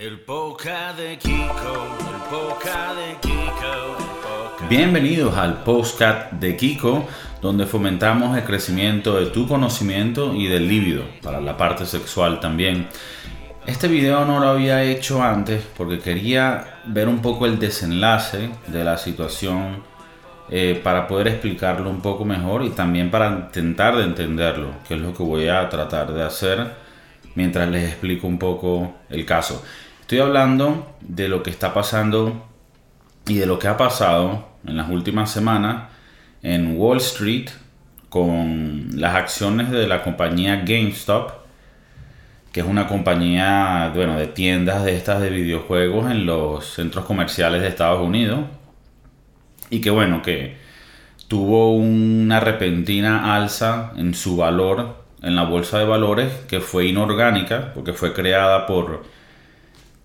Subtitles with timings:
[0.00, 4.68] El de Kiko, el de Kiko.
[4.70, 7.04] Bienvenidos al podcast de Kiko,
[7.42, 12.86] donde fomentamos el crecimiento de tu conocimiento y del líbido, para la parte sexual también.
[13.66, 18.84] Este video no lo había hecho antes porque quería ver un poco el desenlace de
[18.84, 19.82] la situación
[20.48, 25.00] eh, para poder explicarlo un poco mejor y también para intentar de entenderlo, que es
[25.00, 26.86] lo que voy a tratar de hacer
[27.34, 29.64] mientras les explico un poco el caso.
[30.08, 32.46] Estoy hablando de lo que está pasando
[33.26, 35.90] y de lo que ha pasado en las últimas semanas
[36.42, 37.50] en Wall Street
[38.08, 41.32] con las acciones de la compañía GameStop,
[42.52, 47.60] que es una compañía bueno, de tiendas de estas de videojuegos en los centros comerciales
[47.60, 48.46] de Estados Unidos.
[49.68, 50.56] Y que bueno, que
[51.28, 57.72] tuvo una repentina alza en su valor en la bolsa de valores que fue inorgánica,
[57.74, 59.17] porque fue creada por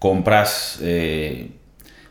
[0.03, 1.51] compras, eh,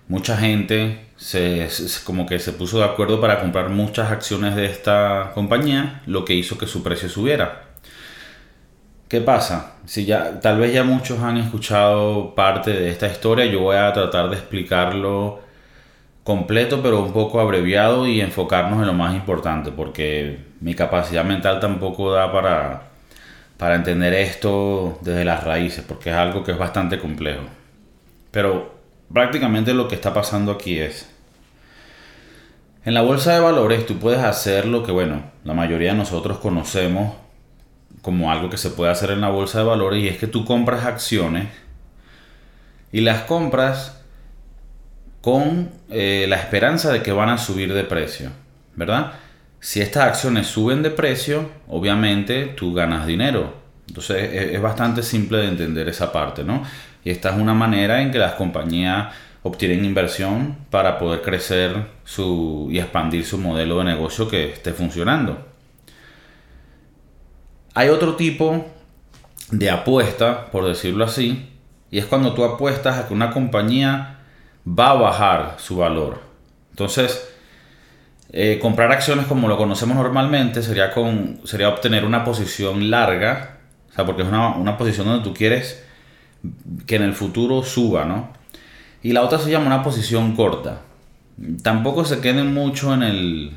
[0.08, 1.68] mucha gente se,
[2.04, 6.32] como que se puso de acuerdo para comprar muchas acciones de esta compañía, lo que
[6.32, 7.64] hizo que su precio subiera.
[9.08, 9.74] ¿Qué pasa?
[9.84, 13.92] Si ya, tal vez ya muchos han escuchado parte de esta historia, yo voy a
[13.92, 15.40] tratar de explicarlo
[16.24, 21.60] completo, pero un poco abreviado y enfocarnos en lo más importante, porque mi capacidad mental
[21.60, 22.84] tampoco da para,
[23.58, 27.42] para entender esto desde las raíces, porque es algo que es bastante complejo.
[28.32, 28.74] Pero
[29.12, 31.08] prácticamente lo que está pasando aquí es,
[32.84, 36.38] en la bolsa de valores tú puedes hacer lo que, bueno, la mayoría de nosotros
[36.38, 37.14] conocemos
[38.00, 40.44] como algo que se puede hacer en la bolsa de valores y es que tú
[40.44, 41.46] compras acciones
[42.90, 44.02] y las compras
[45.20, 48.30] con eh, la esperanza de que van a subir de precio,
[48.74, 49.12] ¿verdad?
[49.60, 53.61] Si estas acciones suben de precio, obviamente tú ganas dinero.
[53.92, 56.62] Entonces es, es bastante simple de entender esa parte, ¿no?
[57.04, 59.12] Y esta es una manera en que las compañías
[59.42, 65.46] obtienen inversión para poder crecer su, y expandir su modelo de negocio que esté funcionando.
[67.74, 68.66] Hay otro tipo
[69.50, 71.50] de apuesta, por decirlo así,
[71.90, 74.20] y es cuando tú apuestas a que una compañía
[74.66, 76.22] va a bajar su valor.
[76.70, 77.28] Entonces,
[78.32, 83.58] eh, comprar acciones como lo conocemos normalmente sería, con, sería obtener una posición larga,
[83.92, 85.84] o sea, porque es una, una posición donde tú quieres
[86.86, 88.32] que en el futuro suba, ¿no?
[89.02, 90.80] Y la otra se llama una posición corta.
[91.62, 93.52] Tampoco se queden mucho en el,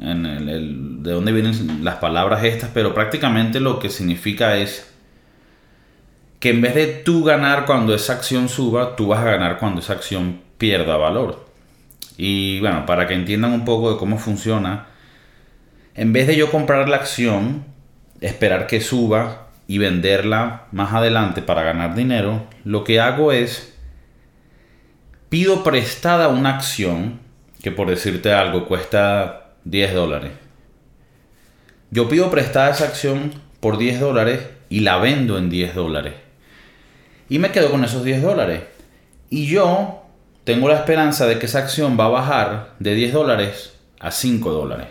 [0.00, 4.92] en el, de dónde vienen las palabras estas, pero prácticamente lo que significa es
[6.40, 9.80] que en vez de tú ganar cuando esa acción suba, tú vas a ganar cuando
[9.80, 11.46] esa acción pierda valor.
[12.16, 14.86] Y bueno, para que entiendan un poco de cómo funciona,
[15.94, 17.64] en vez de yo comprar la acción,
[18.20, 23.76] esperar que suba y venderla más adelante para ganar dinero, lo que hago es
[25.28, 27.20] pido prestada una acción
[27.62, 30.32] que por decirte algo cuesta 10 dólares.
[31.90, 36.14] Yo pido prestada esa acción por 10 dólares y la vendo en 10 dólares.
[37.28, 38.62] Y me quedo con esos 10 dólares.
[39.28, 40.02] Y yo
[40.44, 44.50] tengo la esperanza de que esa acción va a bajar de 10 dólares a 5
[44.50, 44.86] dólares.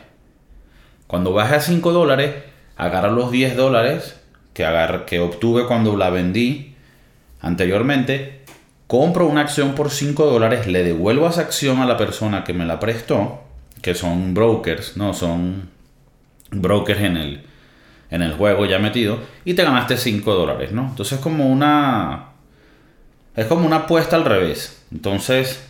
[1.08, 2.36] Cuando baje a 5 dólares,
[2.76, 4.20] agarro los 10 dólares
[4.58, 6.74] que, que obtuve cuando la vendí
[7.42, 8.42] anteriormente,
[8.88, 12.66] compro una acción por 5 dólares, le devuelvo esa acción a la persona que me
[12.66, 13.44] la prestó,
[13.84, 15.70] que son brokers, no son
[16.50, 17.44] brokers en el,
[18.10, 20.88] en el juego ya metido, y te ganaste 5 dólares, ¿no?
[20.90, 22.30] Entonces es como una...
[23.36, 24.84] Es como una apuesta al revés.
[24.92, 25.64] Entonces,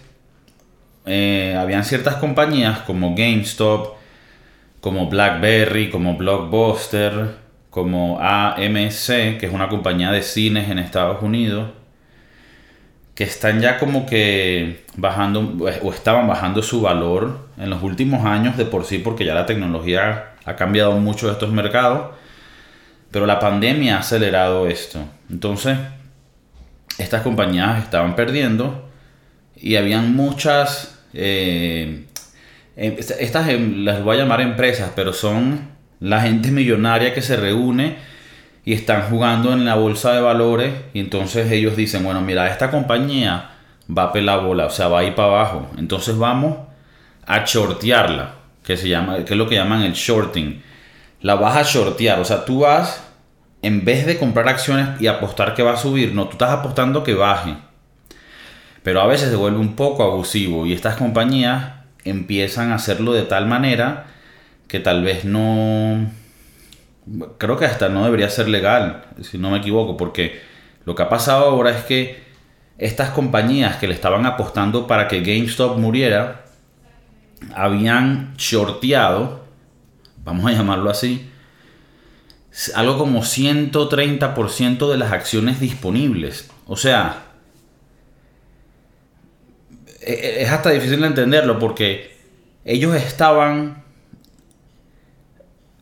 [1.06, 3.96] eh, habían ciertas compañías como GameStop,
[4.80, 7.47] como BlackBerry, como Blockbuster,
[7.78, 11.70] como AMC, que es una compañía de cines en Estados Unidos,
[13.14, 18.58] que están ya como que bajando o estaban bajando su valor en los últimos años
[18.58, 22.16] de por sí, porque ya la tecnología ha cambiado mucho estos mercados,
[23.12, 25.06] pero la pandemia ha acelerado esto.
[25.30, 25.78] Entonces,
[26.98, 28.90] estas compañías estaban perdiendo
[29.56, 32.08] y habían muchas, eh,
[32.76, 37.36] em, estas em, las voy a llamar empresas, pero son la gente millonaria que se
[37.36, 37.98] reúne
[38.66, 42.70] y están jugando en la bolsa de valores y entonces ellos dicen, bueno, mira, esta
[42.70, 43.52] compañía
[43.96, 45.70] va a pelar bola, o sea, va a ir para abajo.
[45.78, 46.58] Entonces vamos
[47.26, 50.62] a shortearla, que, se llama, es lo que llaman el shorting.
[51.22, 53.04] La vas a shortear, o sea, tú vas,
[53.62, 57.04] en vez de comprar acciones y apostar que va a subir, no, tú estás apostando
[57.04, 57.56] que baje.
[58.84, 61.72] Pero a veces se vuelve un poco abusivo y estas compañías
[62.04, 64.08] empiezan a hacerlo de tal manera
[64.68, 66.12] que tal vez no...
[67.38, 70.42] Creo que hasta no debería ser legal, si no me equivoco, porque
[70.84, 72.22] lo que ha pasado ahora es que
[72.78, 76.46] estas compañías que le estaban apostando para que GameStop muriera
[77.56, 79.46] habían shorteado,
[80.24, 81.30] vamos a llamarlo así,
[82.76, 86.50] algo como 130% de las acciones disponibles.
[86.66, 87.24] O sea,
[90.02, 92.18] e, e, es hasta difícil de entenderlo porque
[92.66, 93.84] ellos estaban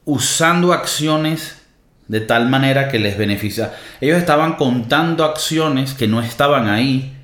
[0.06, 1.62] usando acciones
[2.07, 3.74] de tal manera que les beneficia.
[4.00, 7.16] Ellos estaban contando acciones que no estaban ahí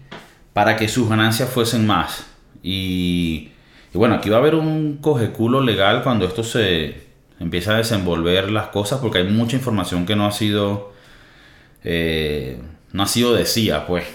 [0.54, 2.25] para que sus ganancias fuesen más.
[2.63, 3.51] Y,
[3.94, 8.68] bueno, aquí va a haber un cojeculo legal cuando esto se empieza a desenvolver las
[8.68, 10.94] cosas porque hay mucha información que no ha sido
[11.84, 12.62] eh,
[12.94, 14.06] no ha sido decía pues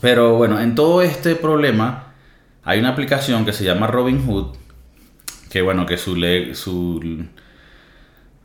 [0.00, 2.12] pero bueno en todo este problema
[2.62, 4.54] hay una aplicación que se llama Robinhood
[5.50, 6.14] que bueno que su,
[6.54, 7.26] su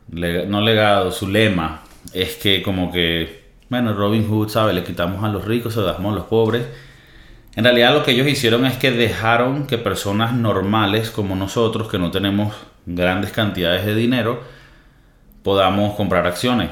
[0.08, 4.72] no legado, su lema es que como que, bueno, Robin Hood, ¿sabe?
[4.72, 6.66] Le quitamos a los ricos, se damos a los pobres.
[7.56, 11.98] En realidad lo que ellos hicieron es que dejaron que personas normales como nosotros, que
[11.98, 12.54] no tenemos
[12.84, 14.42] grandes cantidades de dinero,
[15.42, 16.70] podamos comprar acciones.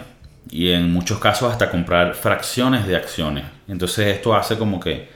[0.51, 3.45] Y en muchos casos hasta comprar fracciones de acciones.
[3.69, 5.09] Entonces esto hace como que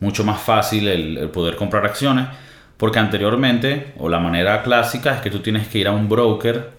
[0.00, 2.26] mucho más fácil el poder comprar acciones.
[2.76, 6.76] Porque anteriormente, o la manera clásica, es que tú tienes que ir a un broker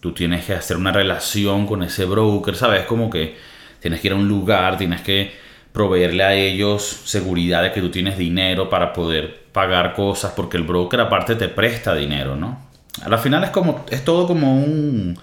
[0.00, 2.86] tú tienes que hacer una relación con ese broker, ¿sabes?
[2.86, 3.36] Como que
[3.80, 5.32] tienes que ir a un lugar, tienes que
[5.72, 10.64] proveerle a ellos seguridad de que tú tienes dinero para poder pagar cosas, porque el
[10.64, 12.58] broker aparte te presta dinero, ¿no?
[13.02, 15.18] A la final es como, es todo como un,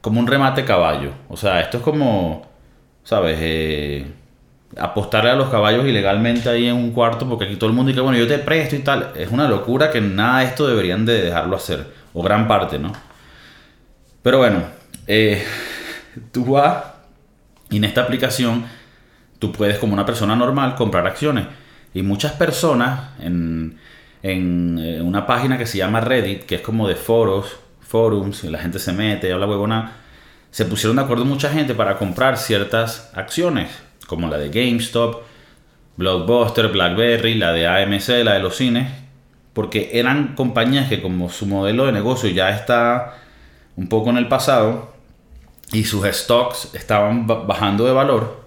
[0.00, 1.12] como un remate caballo.
[1.28, 2.46] O sea, esto es como,
[3.04, 3.38] ¿sabes?
[3.40, 4.06] Eh,
[4.76, 8.00] apostarle a los caballos ilegalmente ahí en un cuarto, porque aquí todo el mundo dice,
[8.00, 9.12] bueno, yo te presto y tal.
[9.16, 12.92] Es una locura que nada de esto deberían de dejarlo hacer, o gran parte, ¿no?
[14.22, 14.62] Pero bueno,
[15.06, 15.42] eh,
[16.32, 16.84] tú vas
[17.70, 18.64] y en esta aplicación
[19.38, 21.46] tú puedes como una persona normal comprar acciones.
[21.94, 23.78] Y muchas personas en,
[24.22, 28.50] en eh, una página que se llama Reddit, que es como de foros, forums, y
[28.50, 29.92] la gente se mete, habla huevona,
[30.50, 33.70] se pusieron de acuerdo mucha gente para comprar ciertas acciones,
[34.08, 35.22] como la de GameStop,
[35.98, 38.90] Blockbuster, BlackBerry, la de AMC, la de los cines,
[39.52, 43.18] porque eran compañías que como su modelo de negocio ya está
[43.76, 44.94] un poco en el pasado
[45.72, 48.44] y sus stocks estaban bajando de valor,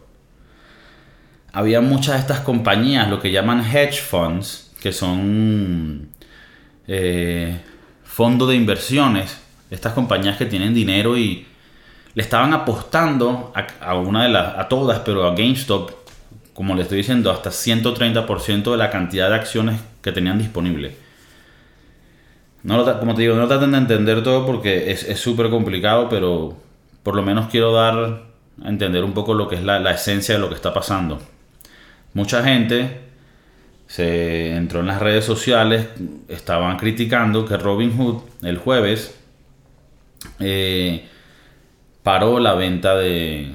[1.53, 6.09] había muchas de estas compañías, lo que llaman hedge funds, que son
[6.87, 7.59] eh,
[8.03, 11.45] fondos de inversiones, estas compañías que tienen dinero y
[12.13, 15.91] le estaban apostando a, una de las, a todas, pero a GameStop,
[16.53, 20.95] como le estoy diciendo, hasta 130% de la cantidad de acciones que tenían disponible.
[22.63, 26.57] No como te digo, no traten de entender todo porque es súper complicado, pero
[27.03, 28.23] por lo menos quiero dar
[28.63, 31.19] a entender un poco lo que es la, esencia de lo que está pasando.
[32.13, 32.99] Mucha gente
[33.87, 35.87] se entró en las redes sociales,
[36.27, 39.17] estaban criticando que Robin Hood el jueves
[40.39, 41.07] eh,
[42.03, 43.53] paró la venta de.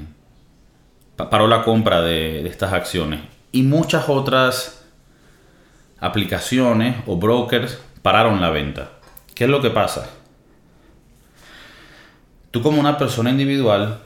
[1.16, 3.20] paró la compra de, de estas acciones.
[3.52, 4.84] Y muchas otras
[5.98, 8.90] aplicaciones o brokers pararon la venta.
[9.34, 10.10] ¿Qué es lo que pasa?
[12.50, 14.00] Tú como una persona individual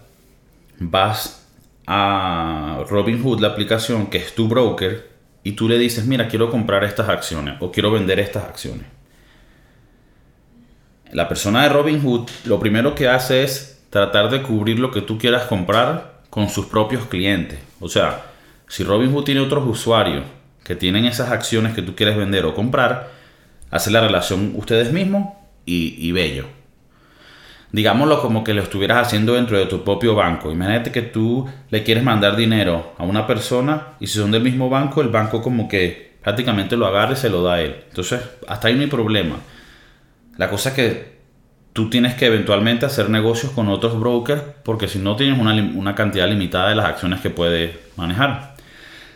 [0.78, 1.46] vas
[1.86, 5.10] a Robinhood, la aplicación que es tu broker,
[5.42, 8.86] y tú le dices, mira, quiero comprar estas acciones o quiero vender estas acciones.
[11.12, 15.18] La persona de Robinhood lo primero que hace es tratar de cubrir lo que tú
[15.18, 17.58] quieras comprar con sus propios clientes.
[17.80, 18.24] O sea,
[18.68, 20.24] si Robinhood tiene otros usuarios
[20.64, 23.10] que tienen esas acciones que tú quieres vender o comprar,
[23.70, 25.34] hacer la relación ustedes mismos
[25.66, 26.46] y, bello.
[27.70, 30.50] Digámoslo como que lo estuvieras haciendo dentro de tu propio banco.
[30.50, 34.68] Imagínate que tú le quieres mandar dinero a una persona y si son del mismo
[34.68, 37.84] banco, el banco como que prácticamente lo agarra y se lo da a él.
[37.88, 39.36] Entonces, hasta ahí no hay problema.
[40.36, 41.19] La cosa es que
[41.72, 45.94] tú tienes que eventualmente hacer negocios con otros brokers porque si no tienes una, una
[45.94, 48.54] cantidad limitada de las acciones que puedes manejar.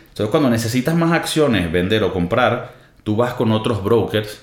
[0.09, 4.41] Entonces, cuando necesitas más acciones, vender o comprar, tú vas con otros brokers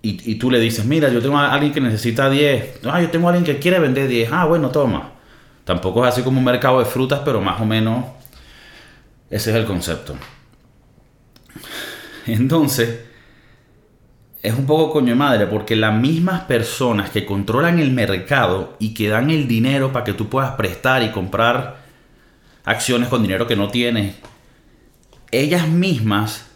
[0.00, 3.28] y, tú le dices, mira, yo tengo a alguien que necesita 10, ah, yo tengo
[3.28, 5.12] a alguien que quiere vender 10, ah, bueno, toma.
[5.64, 8.06] Tampoco es así como un mercado de frutas, pero más o menos
[9.28, 10.16] ese es el concepto.
[12.26, 13.00] Entonces,
[14.42, 18.94] es un poco coño de madre, porque las mismas personas que controlan el mercado y
[18.94, 21.78] que dan el dinero para que tú puedas prestar y comprar
[22.64, 24.14] acciones con dinero que no tienes,
[25.30, 26.46] ellas mismas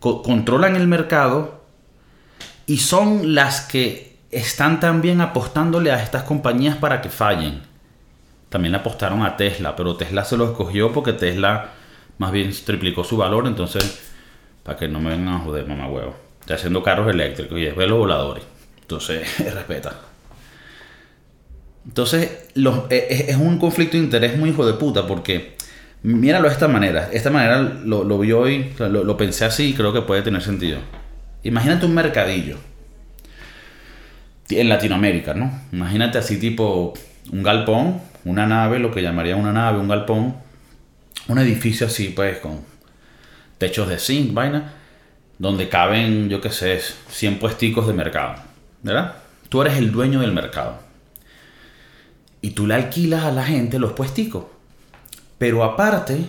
[0.00, 1.64] controlan el mercado
[2.66, 7.62] y son las que están también apostándole a estas compañías para que fallen.
[8.48, 11.70] También le apostaron a Tesla, pero Tesla se lo escogió porque Tesla
[12.18, 14.12] más bien triplicó su valor, entonces,
[14.62, 16.25] para que no me vengan a joder, mamá huevo.
[16.46, 18.44] Está haciendo carros eléctricos y después los voladores.
[18.82, 19.94] Entonces, respeta.
[21.84, 25.56] Entonces, e, e, es un conflicto de interés muy hijo de puta porque,
[26.04, 27.10] míralo de esta manera.
[27.12, 30.78] Esta manera lo, vi hoy, lo pensé así y creo que puede tener sentido.
[31.42, 32.58] Imagínate un mercadillo
[34.50, 35.50] en Latinoamérica, ¿no?
[35.72, 36.94] Imagínate así tipo
[37.32, 40.36] un galpón, una nave, lo que llamaría una nave, un galpón,
[41.26, 42.60] un edificio así pues con
[43.58, 44.74] techos de zinc, vaina,
[45.38, 48.36] donde caben, yo qué sé, 100 puesticos de mercado,
[48.82, 49.16] ¿verdad?
[49.48, 50.78] Tú eres el dueño del mercado.
[52.40, 54.44] Y tú le alquilas a la gente los puesticos.
[55.38, 56.24] Pero aparte,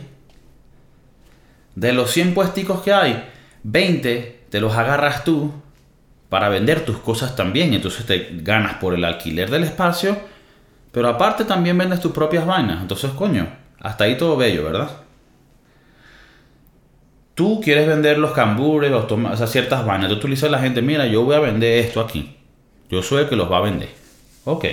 [1.76, 3.30] de los 100 puesticos que hay,
[3.64, 5.54] 20 te los agarras tú
[6.30, 7.74] para vender tus cosas también.
[7.74, 10.18] Entonces te ganas por el alquiler del espacio,
[10.92, 12.82] pero aparte también vendes tus propias vainas.
[12.82, 13.48] Entonces, coño,
[13.80, 15.07] hasta ahí todo bello, ¿verdad?
[17.38, 20.10] Tú quieres vender los cambures, los o sea, ciertas vainas.
[20.10, 22.36] Tú, tú le a la gente, mira, yo voy a vender esto aquí.
[22.90, 23.90] Yo soy el que los va a vender.
[24.44, 24.66] Ok.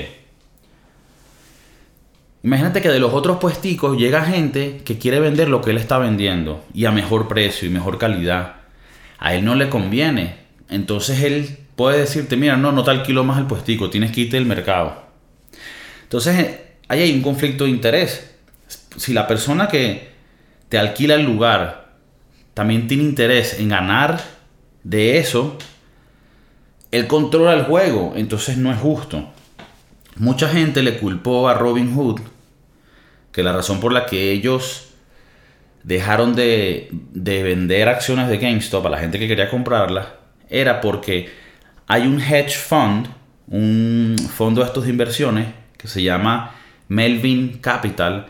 [2.42, 5.98] Imagínate que de los otros puesticos llega gente que quiere vender lo que él está
[5.98, 8.56] vendiendo y a mejor precio y mejor calidad.
[9.18, 13.38] A él no le conviene entonces él puede decirte, mira, no, no te alquilo más
[13.38, 15.04] el puestico, tienes que irte del mercado.
[16.02, 18.34] Entonces ahí hay un conflicto de interés.
[18.96, 20.12] Si la persona que
[20.68, 21.83] te alquila el lugar
[22.54, 24.20] también tiene interés en ganar
[24.82, 25.58] de eso,
[26.90, 29.28] él controla el juego, entonces no es justo.
[30.16, 32.20] Mucha gente le culpó a Robin Hood
[33.32, 34.90] que la razón por la que ellos
[35.82, 40.06] dejaron de, de vender acciones de GameStop a la gente que quería comprarlas
[40.48, 41.30] era porque
[41.88, 43.08] hay un hedge fund,
[43.48, 46.54] un fondo de estos inversiones que se llama
[46.88, 48.26] Melvin Capital,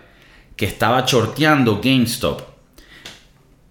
[0.56, 2.53] que estaba chorteando GameStop.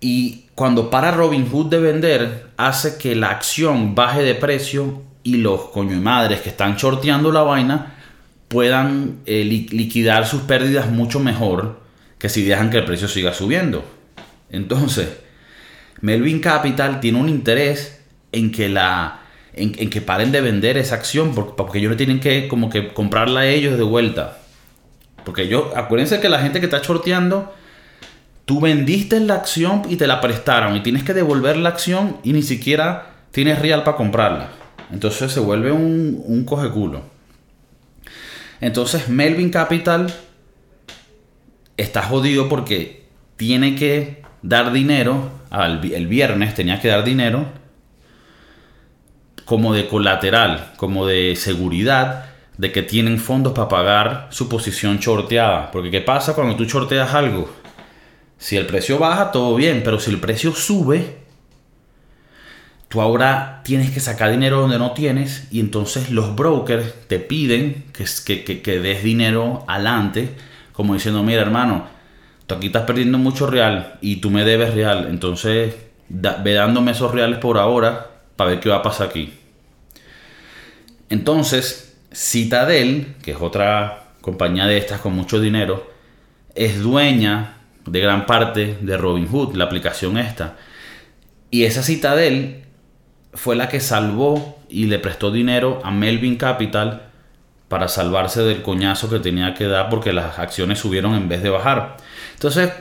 [0.04, 5.70] Y cuando para Robinhood de vender, hace que la acción baje de precio y los
[5.70, 7.96] coño y madres que están chorteando la vaina
[8.50, 11.80] puedan eh, liquidar sus pérdidas mucho mejor
[12.20, 13.86] que si dejan que el precio siga subiendo.
[14.50, 15.08] Entonces,
[16.02, 18.02] Melvin Capital tiene un interés
[18.34, 19.22] en que la
[19.54, 22.92] en, que paren de vender esa acción porque, porque ellos no tienen que como que
[22.92, 24.40] comprarla a ellos de vuelta.
[25.24, 27.54] Porque yo, acuérdense que la gente que está shorteando,
[28.46, 32.34] tú vendiste la acción y te la prestaron y tienes que devolver la acción y
[32.34, 34.50] ni siquiera tienes real para comprarla.
[34.92, 37.02] Entonces se vuelve un, un coge culo.
[38.62, 40.14] Entonces Melvin Capital
[41.78, 47.48] está jodido porque tiene que dar dinero, el viernes tenía que dar dinero
[49.46, 52.26] como de colateral, como de seguridad
[52.58, 55.72] de que tienen fondos para pagar su posición shorteada.
[55.72, 57.63] Porque ¿qué pasa cuando tú shorteas algo?
[58.44, 61.16] Si el precio baja, todo bien, pero si el precio sube,
[62.90, 67.86] tú ahora tienes que sacar dinero donde no tienes y entonces los brokers te piden
[67.94, 70.32] que, que, que, des dinero adelante,
[70.74, 71.88] como diciendo, mira hermano,
[72.46, 75.76] tú aquí estás perdiendo mucho real y tú me debes real, entonces
[76.10, 79.34] ve dándome esos reales por ahora para ver qué va a pasar aquí.
[81.10, 85.90] Entonces, Citadel, que es otra compañía de estas con mucho dinero,
[86.56, 90.56] es dueña de gran parte de Robinhood, la aplicación esta.
[91.52, 92.64] Y esa Citadel
[93.34, 97.10] fue la que salvó y le prestó dinero a Melvin Capital
[97.68, 101.50] para salvarse del coñazo que tenía que dar porque las acciones subieron en vez de
[101.50, 101.98] bajar.
[102.34, 102.72] Entonces,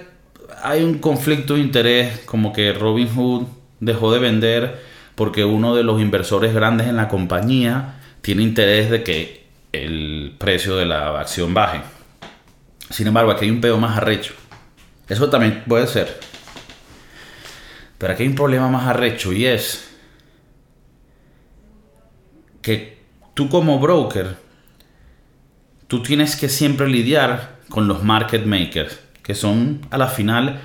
[0.63, 3.45] hay un conflicto de interés, como que Robinhood
[3.81, 4.83] dejó de vender
[5.15, 10.77] porque uno de los inversores grandes en la compañía tiene interés de que el precio
[10.77, 11.81] de la acción baje.
[12.91, 14.35] Sin embargo, aquí hay un pedo más arrecho.
[15.13, 16.19] Eso también puede ser.
[17.99, 19.95] Pero aquí hay un problema más arrecho y es
[22.63, 23.03] que
[23.35, 24.37] tú como broker,
[25.87, 30.63] tú tienes que siempre lidiar con los market makers, que son a la final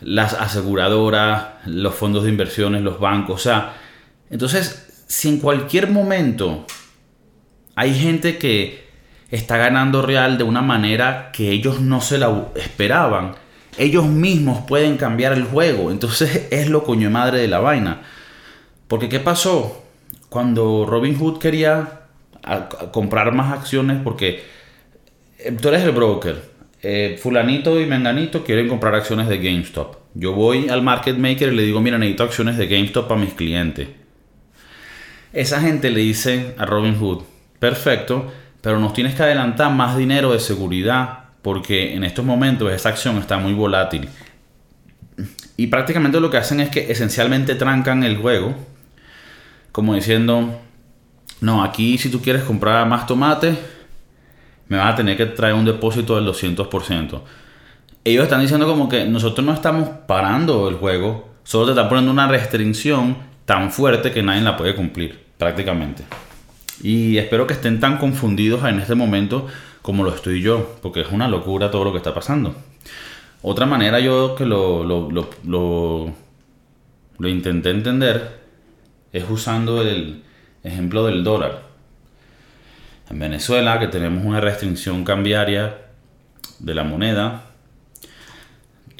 [0.00, 3.40] las aseguradoras, los fondos de inversiones, los bancos.
[3.40, 3.74] O sea,
[4.30, 6.64] entonces, si en cualquier momento
[7.74, 8.86] hay gente que
[9.32, 13.42] está ganando real de una manera que ellos no se la esperaban,
[13.78, 15.90] ellos mismos pueden cambiar el juego.
[15.90, 18.02] Entonces es lo coño madre de la vaina.
[18.88, 19.84] Porque ¿qué pasó?
[20.28, 22.00] Cuando Robin Hood quería
[22.92, 24.42] comprar más acciones, porque
[25.38, 26.42] eh, tú eres el broker,
[26.82, 29.96] eh, fulanito y menganito quieren comprar acciones de GameStop.
[30.14, 33.32] Yo voy al market maker y le digo, mira, necesito acciones de GameStop para mis
[33.32, 33.88] clientes.
[35.32, 37.22] Esa gente le dice a Robin Hood,
[37.58, 42.88] perfecto, pero nos tienes que adelantar más dinero de seguridad porque en estos momentos esa
[42.88, 44.08] acción está muy volátil.
[45.58, 48.54] y prácticamente lo que hacen es que esencialmente trancan el juego,
[49.70, 50.58] como diciendo,
[51.42, 53.58] no, aquí si tú quieres comprar más tomate,
[54.68, 57.20] me vas a tener que traer un depósito del 200%.
[58.04, 62.10] Ellos están diciendo como que nosotros no estamos parando el juego, solo te están poniendo
[62.10, 66.04] una restricción tan fuerte que nadie la puede cumplir, prácticamente.
[66.82, 69.46] Y espero que estén tan confundidos en este momento
[69.84, 72.54] como lo estoy yo, porque es una locura todo lo que está pasando.
[73.42, 76.10] Otra manera yo que lo, lo, lo,
[77.18, 78.40] lo, intenté entender
[79.12, 80.22] es usando el
[80.62, 81.64] ejemplo del dólar.
[83.10, 85.76] En Venezuela, que tenemos una restricción cambiaria
[86.60, 87.50] de la moneda,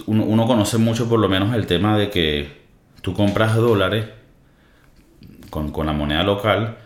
[0.04, 2.60] uno, uno conoce mucho por lo menos el tema de que
[3.00, 4.04] tú compras dólares
[5.48, 6.76] con, con la moneda local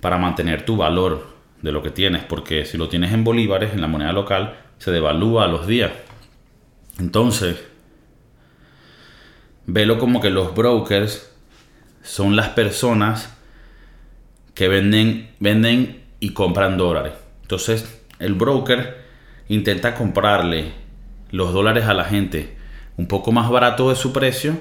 [0.00, 1.29] para mantener tu valor
[1.62, 4.90] de lo que tienes, porque si lo tienes en bolívares, en la moneda local, se
[4.90, 5.92] devalúa a los días.
[6.98, 7.62] Entonces,
[9.66, 11.30] velo como que los brokers
[12.02, 13.36] son las personas
[14.54, 17.12] que venden, venden y compran dólares.
[17.42, 19.04] Entonces, el broker
[19.48, 20.72] intenta comprarle
[21.30, 22.56] los dólares a la gente
[22.96, 24.58] un poco más barato de su precio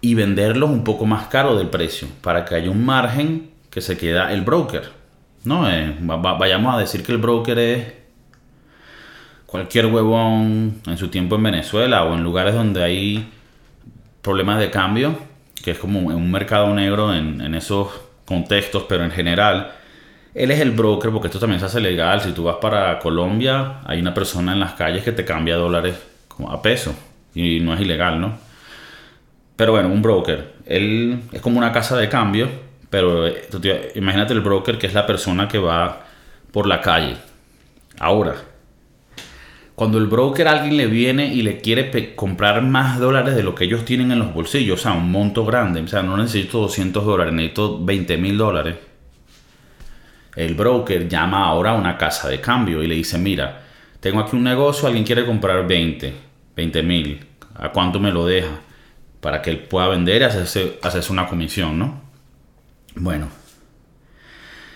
[0.00, 3.96] y venderlos un poco más caro del precio para que haya un margen que se
[3.96, 4.99] queda el broker.
[5.44, 7.92] No, eh, vayamos a decir que el broker es
[9.46, 13.28] cualquier huevón en su tiempo en Venezuela o en lugares donde hay
[14.20, 15.18] problemas de cambio,
[15.64, 17.88] que es como un mercado negro en, en esos
[18.26, 19.72] contextos, pero en general,
[20.34, 22.20] él es el broker porque esto también se hace legal.
[22.20, 25.96] Si tú vas para Colombia, hay una persona en las calles que te cambia dólares
[26.48, 26.94] a peso
[27.34, 28.34] y no es ilegal, ¿no?
[29.56, 34.40] Pero bueno, un broker, él es como una casa de cambio pero eh, imagínate el
[34.40, 36.04] broker que es la persona que va
[36.52, 37.16] por la calle.
[38.00, 38.34] Ahora,
[39.76, 43.54] cuando el broker a alguien le viene y le quiere comprar más dólares de lo
[43.54, 46.58] que ellos tienen en los bolsillos, o sea, un monto grande, o sea, no necesito
[46.58, 48.76] 200 dólares, necesito 20 mil dólares.
[50.36, 53.62] El broker llama ahora a una casa de cambio y le dice, mira,
[54.00, 56.12] tengo aquí un negocio, alguien quiere comprar 20,
[56.56, 58.60] 20 mil, ¿a cuánto me lo deja?
[59.20, 62.09] Para que él pueda vender y hacerse, hacerse una comisión, ¿no?
[63.00, 63.28] Bueno,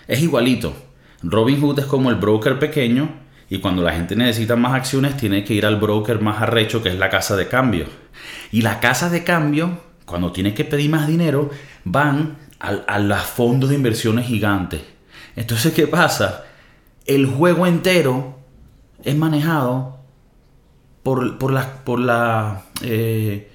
[0.07, 0.73] es igualito.
[1.21, 3.07] Robin Hood es como el broker pequeño
[3.51, 6.89] y cuando la gente necesita más acciones tiene que ir al broker más arrecho que
[6.89, 7.85] es la casa de cambio.
[8.51, 11.51] Y la casa de cambio, cuando tiene que pedir más dinero,
[11.83, 14.81] van a, los fondos de inversiones gigantes.
[15.35, 16.45] Entonces, ¿qué pasa?
[17.05, 18.39] El juego entero
[19.03, 19.99] es manejado
[21.03, 21.51] por, por
[21.99, 23.51] las eh,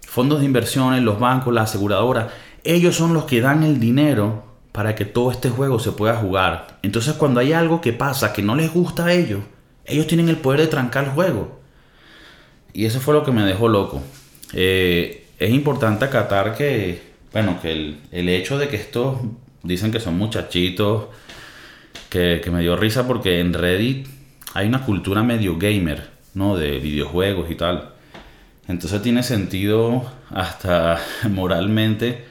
[0.00, 2.30] fondos de inversiones, los bancos, la aseguradora
[2.68, 6.78] ellos son los que dan el dinero para que todo este juego se pueda jugar.
[6.82, 9.40] Entonces cuando hay algo que pasa que no les gusta a ellos,
[9.86, 11.60] ellos tienen el poder de trancar el juego.
[12.74, 14.02] Y eso fue lo que me dejó loco.
[14.52, 17.00] Eh, es importante acatar que,
[17.32, 19.16] bueno, que el, hecho de que estos
[19.62, 21.06] dicen que son muchachitos,
[22.10, 24.06] que, que me dio risa porque en Reddit
[24.52, 26.54] hay una cultura medio gamer, ¿no?
[26.58, 27.94] De videojuegos y tal.
[28.68, 31.00] Entonces tiene sentido hasta
[31.30, 32.27] moralmente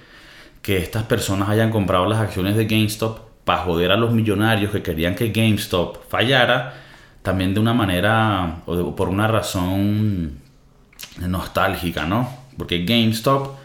[0.68, 4.84] que estas personas hayan comprado las acciones de GameStop para joder a los millonarios que
[4.84, 6.74] querían que GameStop fallara,
[7.22, 10.40] también de una manera o por una razón
[11.22, 12.30] nostálgica, ¿no?
[12.58, 13.56] Porque GameStop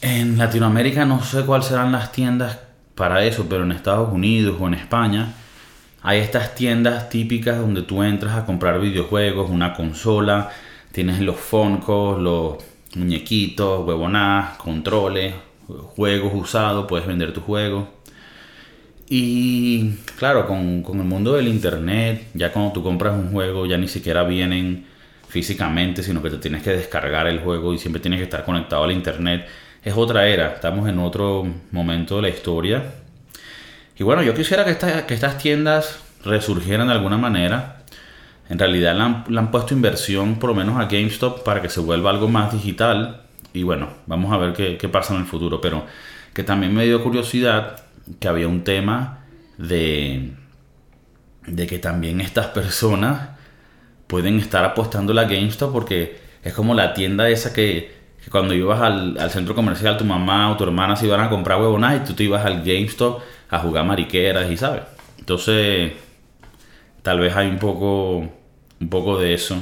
[0.00, 2.60] en Latinoamérica no sé cuáles serán las tiendas
[2.94, 5.32] para eso, pero en Estados Unidos o en España
[6.02, 10.50] hay estas tiendas típicas donde tú entras a comprar videojuegos, una consola,
[10.92, 12.58] tienes los foncos, los
[12.94, 15.34] muñequitos, huevonadas, controles,
[15.66, 17.88] juegos usados, puedes vender tu juego.
[19.08, 23.76] Y claro, con, con, el mundo del internet, ya cuando tú compras un juego, ya
[23.76, 24.86] ni siquiera vienen
[25.28, 28.84] físicamente, sino que te tienes que descargar el juego y siempre tienes que estar conectado
[28.84, 29.46] al internet.
[29.82, 32.94] Es otra era, estamos en otro momento de la historia.
[33.98, 37.84] Y bueno, yo quisiera que, que estas tiendas resurgieran de alguna manera.
[38.48, 41.68] En realidad le han, le han puesto inversión, por lo menos a GameStop, para que
[41.68, 43.23] se vuelva algo más digital
[43.54, 45.60] y bueno, vamos a ver qué, pasa en el futuro.
[45.60, 45.86] Pero
[46.34, 47.82] que también me dio curiosidad
[48.18, 49.20] que había un tema
[49.56, 50.32] de,
[51.46, 53.30] de que también estas personas
[54.08, 57.94] pueden estar apostando la GameStop porque es como la tienda esa que,
[58.30, 61.96] cuando ibas al, centro comercial tu mamá o tu hermana se iban a comprar huevonas
[61.96, 64.82] y tú te ibas al GameStop a jugar mariqueras y sabes.
[65.18, 65.92] Entonces,
[67.02, 69.56] tal vez hay un poco, un poco de eso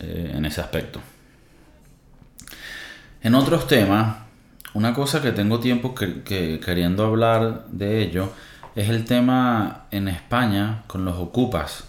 [0.00, 1.00] eh, en ese aspecto.
[3.24, 4.18] En otros temas,
[4.74, 8.30] una cosa que tengo tiempo que, queriendo hablar de ello
[8.76, 11.88] es el tema en España con los ocupas.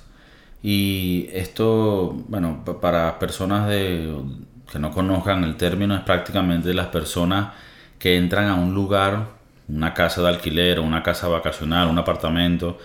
[0.63, 7.53] Y esto, bueno, para personas que no conozcan el término, es prácticamente las personas
[7.99, 9.31] que entran a un lugar,
[9.67, 12.79] una casa de alquiler, una casa vacacional, un apartamento,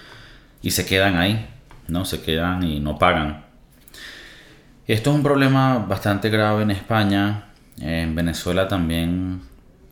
[0.61, 1.49] y se quedan ahí,
[1.87, 2.05] ¿no?
[2.05, 3.45] Se quedan y no pagan.
[4.89, 7.45] Esto es un problema bastante grave en España.
[7.81, 9.43] En Venezuela también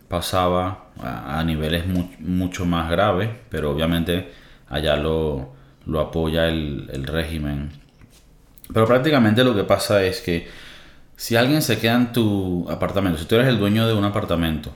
[0.09, 1.85] pasaba a, niveles
[2.20, 4.33] mucho más graves, pero obviamente
[4.68, 5.55] allá lo,
[5.98, 7.70] apoya el, el régimen.
[8.72, 10.48] Pero prácticamente lo que pasa es que
[11.16, 14.72] si alguien se queda en tu apartamento, si tú eres el dueño de un apartamento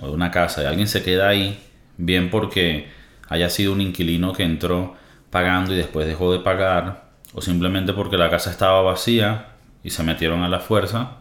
[0.00, 1.58] o de una casa y alguien se queda ahí,
[1.96, 2.88] bien porque
[3.28, 4.94] haya sido un inquilino que entró
[5.30, 9.48] pagando y después dejó de pagar, o simplemente porque la casa estaba vacía
[9.82, 11.15] y se metieron a la fuerza,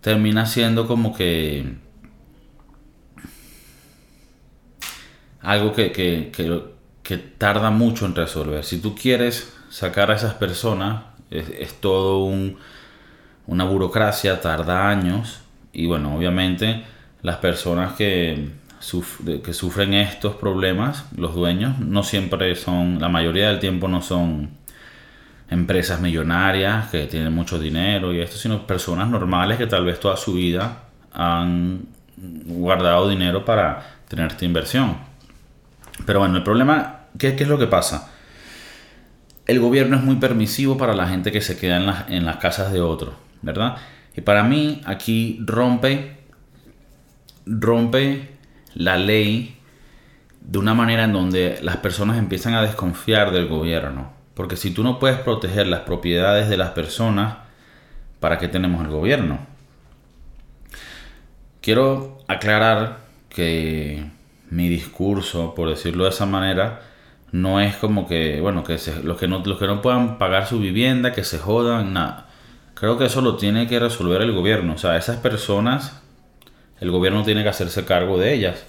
[0.00, 1.74] termina siendo como que
[5.42, 6.30] algo que, que,
[7.02, 8.64] que, tarda mucho en resolver.
[8.64, 12.58] Si tú quieres sacar a esas personas, es, todo un,
[13.46, 15.40] una burocracia, tarda años
[15.72, 16.84] y bueno, obviamente
[17.22, 18.50] las personas que,
[19.44, 24.50] que sufren estos problemas, los dueños, no siempre son, la mayoría del tiempo no son
[25.50, 30.16] empresas millonarias que tienen mucho dinero y esto, sino personas normales que tal vez toda
[30.16, 31.86] su vida han
[32.16, 34.96] guardado dinero para tener esta inversión.
[36.06, 38.10] Pero bueno, el problema, ¿qué, es lo que pasa?
[39.46, 41.76] El gobierno es muy permisivo para la gente que se queda
[42.08, 43.76] en, en las casas de otros, ¿verdad?
[44.16, 46.18] Y para mí aquí rompe,
[47.44, 48.36] rompe
[48.74, 49.56] la ley
[50.40, 54.19] de una manera en donde las personas empiezan a desconfiar del gobierno.
[54.40, 57.36] Porque si tú no puedes proteger las propiedades de las personas,
[58.20, 59.38] ¿para qué tenemos el gobierno?
[61.60, 64.02] Quiero aclarar que
[64.48, 66.80] mi discurso, por decirlo de esa manera,
[67.32, 70.58] no es como que, bueno, que los, que no, los que no puedan pagar su
[70.58, 72.30] vivienda, que se jodan, nada.
[72.72, 74.72] Creo que eso lo tiene que resolver el gobierno.
[74.72, 76.00] O sea, esas personas,
[76.80, 78.64] el gobierno tiene que hacerse cargo de ellas.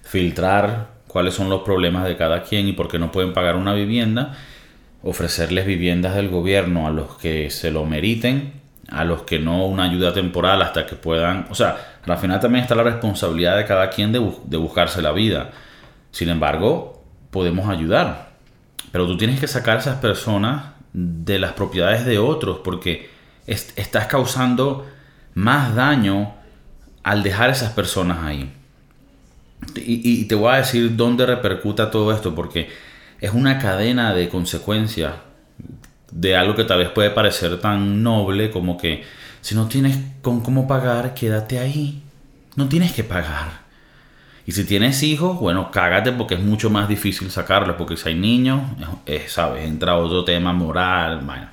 [0.00, 3.74] Filtrar cuáles son los problemas de cada quien y por qué no pueden pagar una
[3.74, 4.38] vivienda.
[5.02, 8.54] Ofrecerles viviendas del gobierno a los que se lo meriten,
[8.88, 11.46] a los que no una ayuda temporal hasta que puedan...
[11.50, 15.12] O sea, al final también está la responsabilidad de cada quien de, de buscarse la
[15.12, 15.50] vida.
[16.10, 18.32] Sin embargo, podemos ayudar.
[18.92, 23.10] Pero tú tienes que sacar a esas personas de las propiedades de otros porque
[23.46, 24.86] estás causando
[25.34, 26.34] más daño
[27.02, 28.52] al dejar a esas personas ahí.
[29.76, 32.68] Y, te voy a decir dónde repercuta todo esto, porque
[33.22, 35.14] es una cadena de consecuencias
[36.10, 39.04] de algo que tal vez puede parecer tan noble como que
[39.40, 42.02] si no tienes con cómo pagar, quédate ahí.
[42.56, 43.62] No tienes que pagar.
[44.44, 48.16] Y si tienes hijos, bueno, cágate porque es mucho más difícil sacarlos, porque si hay
[48.16, 48.60] niños,
[49.28, 49.66] ¿sabes?
[49.66, 51.46] Entra otro tema moral, bueno.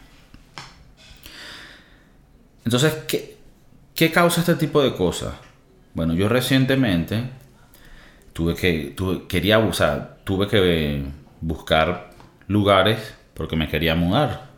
[2.66, 3.38] Entonces, ¿qué,
[3.94, 5.36] ¿qué causa este tipo de cosas?
[5.94, 7.30] Bueno, yo recientemente
[8.34, 9.72] tuve que, tuve, quería, o
[10.24, 12.12] tuve que buscar
[12.48, 14.50] lugares porque me quería mudar.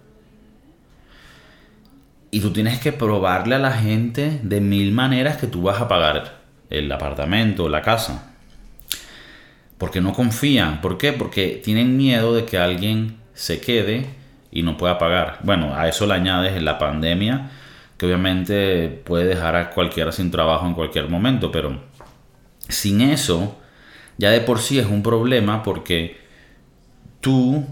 [2.31, 5.87] Y tú tienes que probarle a la gente de mil maneras que tú vas a
[5.87, 6.39] pagar
[6.69, 8.33] el apartamento, la casa.
[9.77, 10.79] Porque no confían.
[10.79, 11.11] ¿Por qué?
[11.11, 14.05] Porque tienen miedo de que alguien se quede
[14.49, 15.39] y no pueda pagar.
[15.43, 17.51] Bueno, a eso le añades la pandemia,
[17.97, 21.81] que obviamente puede dejar a cualquiera sin trabajo en cualquier momento, pero
[22.69, 23.59] sin eso,
[24.17, 26.20] ya de por sí es un problema porque
[27.21, 27.65] tú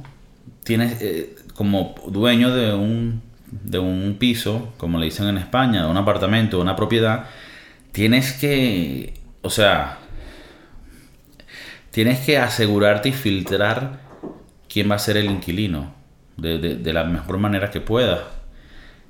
[0.63, 5.89] tienes, eh, como dueño de un, de un piso, como le dicen en España, de
[5.89, 7.25] un apartamento, de una propiedad,
[7.91, 9.97] tienes que, o sea,
[11.91, 13.99] tienes que asegurarte y filtrar
[14.69, 15.93] quién va a ser el inquilino
[16.37, 18.21] de, la mejor manera que puedas.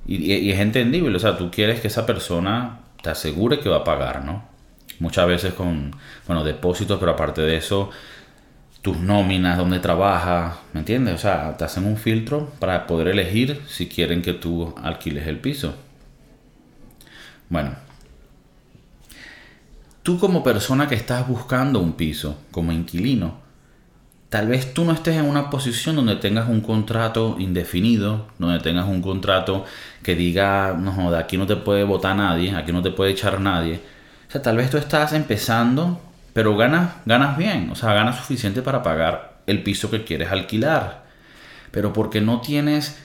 [0.06, 3.84] Y, es entendible, o sea, tú quieres que esa persona te asegure que va a
[3.84, 4.48] pagar, ¿no?
[4.98, 5.94] Muchas veces con,
[6.26, 7.90] bueno, depósitos, pero aparte de eso,
[8.82, 11.14] tus nóminas, dónde trabajas, ¿me entiendes?
[11.14, 15.38] O sea, te hacen un filtro para poder elegir si quieren que tú alquiles el
[15.38, 15.74] piso.
[17.50, 17.72] Bueno,
[20.02, 23.38] tú como persona que estás buscando un piso, como inquilino,
[24.30, 28.88] tal vez tú no estés en una posición donde tengas un contrato indefinido, donde tengas
[28.88, 29.64] un contrato
[30.02, 33.40] que diga, no, de aquí no te puede votar nadie, aquí no te puede echar
[33.40, 33.80] nadie.
[34.28, 36.00] O sea, tal vez tú estás empezando,
[36.32, 41.04] pero ganas, ganas bien, o sea, ganas suficiente para pagar el piso que quieres alquilar.
[41.70, 42.98] Pero porque no tienes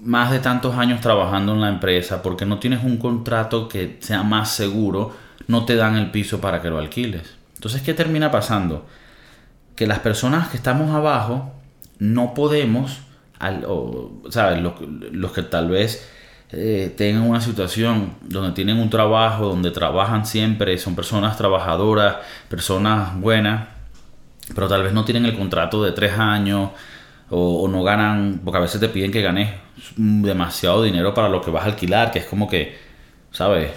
[0.00, 4.22] más de tantos años trabajando en la empresa, porque no tienes un contrato que sea
[4.22, 7.34] más seguro, no te dan el piso para que lo alquiles.
[7.54, 8.86] Entonces, ¿qué termina pasando?
[9.76, 11.52] Que las personas que estamos abajo
[11.98, 13.00] no podemos,
[13.66, 14.60] o, ¿sabes?
[14.60, 16.08] Los, que tal vez
[16.52, 22.16] eh, tengan una situación donde tienen un trabajo, donde trabajan siempre, son personas trabajadoras,
[22.48, 23.68] personas buenas,
[24.54, 26.70] pero tal vez no tienen el contrato de tres años
[27.30, 29.50] o, no ganan, porque a veces te piden que ganes
[29.96, 32.78] demasiado dinero para lo que vas a alquilar, que es como que,
[33.32, 33.72] ¿sabes?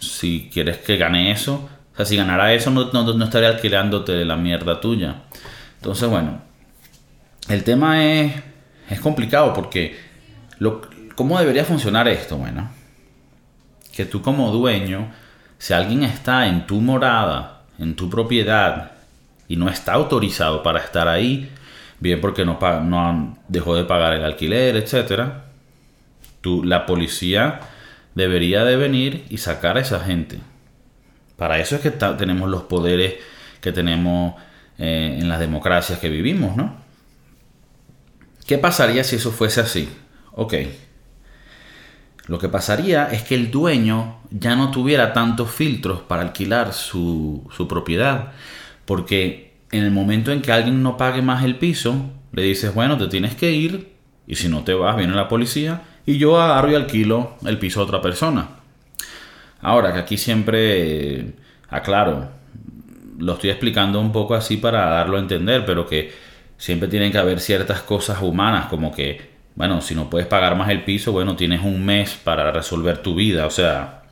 [0.00, 4.24] Si quieres que gane eso, o sea, si ganara eso no, no, no estaría alquilándote
[4.24, 5.22] la mierda tuya.
[5.76, 6.40] Entonces, bueno,
[7.48, 8.32] el tema es,
[8.90, 9.96] es complicado porque
[10.58, 10.80] lo,
[11.18, 12.36] ¿cómo debería funcionar esto?
[12.36, 12.70] Bueno,
[13.92, 15.10] que tú como dueño,
[15.58, 18.92] si alguien está en tu morada, en tu propiedad,
[19.48, 21.50] y no está autorizado para estar ahí,
[21.98, 25.22] bien porque no, dejó de pagar el alquiler, etc.,
[26.40, 27.62] tú, la policía
[28.14, 30.38] debería de venir y sacar a esa gente.
[31.36, 33.14] Para eso es que tenemos los poderes
[33.60, 34.40] que tenemos
[34.78, 36.76] eh, en las democracias que vivimos, ¿no?
[38.46, 39.88] ¿Qué pasaría si eso fuese así?
[40.30, 40.54] Ok.
[42.28, 47.48] Lo que pasaría es que el dueño ya no tuviera tantos filtros para alquilar su,
[47.56, 48.32] su propiedad.
[48.84, 52.98] Porque en el momento en que alguien no pague más el piso, le dices, bueno,
[52.98, 53.92] te tienes que ir.
[54.26, 55.82] Y si no te vas, viene la policía.
[56.04, 58.48] Y yo agarro y alquilo el piso a otra persona.
[59.60, 61.32] Ahora, que aquí siempre
[61.68, 62.28] aclaro,
[63.18, 66.12] lo estoy explicando un poco así para darlo a entender, pero que
[66.56, 69.27] siempre tienen que haber ciertas cosas humanas, como que,
[69.58, 73.16] bueno, si no puedes pagar más el piso, bueno, tienes un mes para resolver tu
[73.16, 74.02] vida, o sea,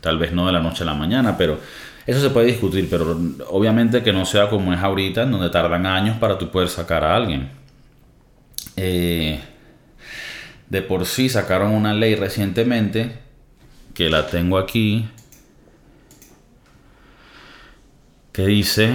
[0.00, 1.60] tal vez no de la noche a la mañana, pero
[2.04, 3.16] eso se puede discutir, pero
[3.48, 7.04] obviamente que no sea como es ahorita, en donde tardan años para tú poder sacar
[7.04, 7.48] a alguien.
[8.74, 9.38] Eh,
[10.68, 13.20] de por sí sacaron una ley recientemente,
[13.94, 15.06] que la tengo aquí,
[18.32, 18.94] que dice,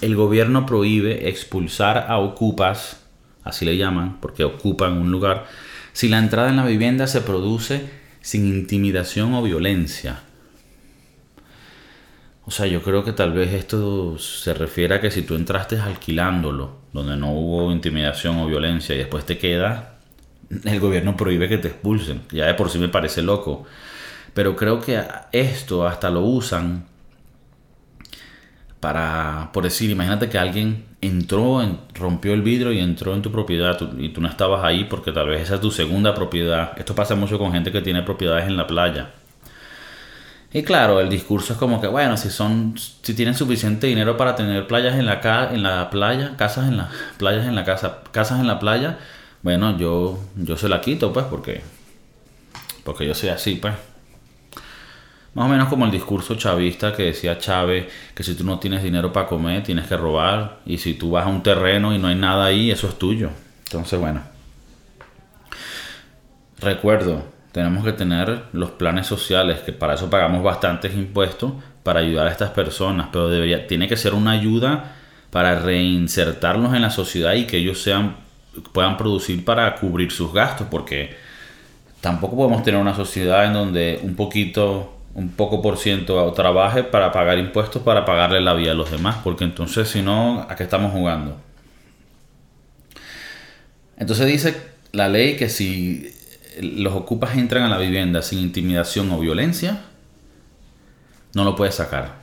[0.00, 3.05] el gobierno prohíbe expulsar a ocupas,
[3.46, 5.46] así le llaman, porque ocupan un lugar,
[5.92, 7.88] si la entrada en la vivienda se produce
[8.20, 10.20] sin intimidación o violencia.
[12.44, 15.78] O sea, yo creo que tal vez esto se refiere a que si tú entraste
[15.78, 19.96] alquilándolo, donde no hubo intimidación o violencia y después te queda,
[20.64, 22.22] el gobierno prohíbe que te expulsen.
[22.30, 23.64] Ya de por sí me parece loco.
[24.32, 26.84] Pero creo que esto hasta lo usan
[28.86, 31.60] para, por decir, imagínate que alguien entró,
[31.92, 35.26] rompió el vidrio y entró en tu propiedad y tú no estabas ahí porque tal
[35.26, 36.70] vez esa es tu segunda propiedad.
[36.78, 39.10] Esto pasa mucho con gente que tiene propiedades en la playa.
[40.52, 44.36] Y claro, el discurso es como que, bueno, si son, si tienen suficiente dinero para
[44.36, 48.38] tener playas en la, en la playa, casas en la, playas en la casa, casas
[48.38, 48.98] en la playa,
[49.42, 51.60] bueno, yo, yo se la quito, pues, porque,
[52.84, 53.74] porque yo soy así, pues.
[55.36, 58.82] Más o menos como el discurso chavista que decía Chávez, que si tú no tienes
[58.82, 60.60] dinero para comer, tienes que robar.
[60.64, 63.28] Y si tú vas a un terreno y no hay nada ahí, eso es tuyo.
[63.66, 64.22] Entonces, bueno.
[66.58, 67.22] Recuerdo,
[67.52, 72.30] tenemos que tener los planes sociales, que para eso pagamos bastantes impuestos, para ayudar a
[72.30, 73.08] estas personas.
[73.12, 74.94] Pero debería, tiene que ser una ayuda
[75.28, 78.16] para reinsertarlos en la sociedad y que ellos sean,
[78.72, 80.66] puedan producir para cubrir sus gastos.
[80.70, 81.14] Porque
[82.00, 87.10] tampoco podemos tener una sociedad en donde un poquito un poco por ciento trabaje para
[87.10, 90.62] pagar impuestos para pagarle la vida a los demás, porque entonces si no, ¿a qué
[90.62, 91.40] estamos jugando?
[93.96, 94.60] Entonces dice
[94.92, 96.12] la ley que si
[96.60, 99.80] los ocupas entran a la vivienda sin intimidación o violencia,
[101.32, 102.16] no lo puedes sacar.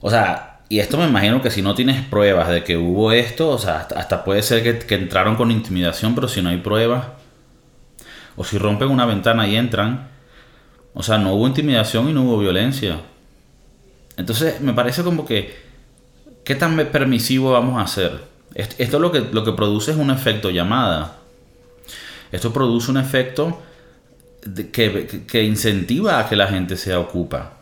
[0.00, 3.50] O sea, y esto me imagino que si no tienes pruebas de que hubo esto,
[3.50, 7.08] o sea, hasta, puede ser que, que entraron con intimidación, pero si no hay pruebas,
[8.36, 10.17] o si rompen una ventana y entran,
[10.98, 13.00] o sea, no hubo intimidación y no hubo violencia.
[14.16, 15.56] Entonces, me parece como que,
[16.44, 18.20] ¿qué tan permisivo vamos a hacer?
[18.52, 21.18] Esto lo que, lo que produce es un efecto llamada.
[22.32, 23.62] Esto produce un efecto
[24.72, 27.52] que, que incentiva a que la gente se ocupa.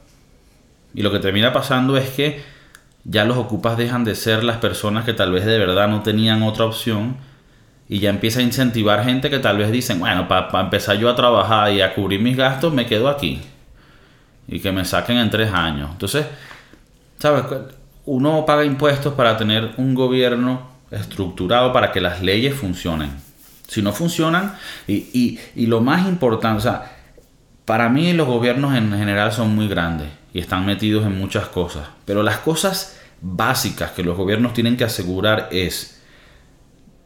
[0.95, 2.43] Y lo que termina pasando es que
[3.05, 6.43] ya los ocupas dejan de ser las personas que tal vez de verdad no tenían
[6.43, 7.19] otra opción
[7.89, 11.17] y ya empieza a incentivar gente que tal vez dicen, bueno, para empezar yo a
[11.17, 13.41] trabajar y a cubrir mis gastos, me quedo aquí.
[14.49, 15.91] Y que me saquen en tres años.
[15.93, 16.27] Entonces,
[17.19, 17.45] ¿sabes?
[18.05, 23.11] Uno paga impuestos para tener un gobierno estructurado para que las leyes funcionen.
[23.69, 24.55] Si no funcionan,
[24.87, 26.93] y, y lo más importante, o sea,
[27.65, 31.89] para mí los gobiernos en general son muy grandes y están metidos en muchas cosas.
[32.05, 35.96] Pero las cosas básicas que los gobiernos tienen que asegurar es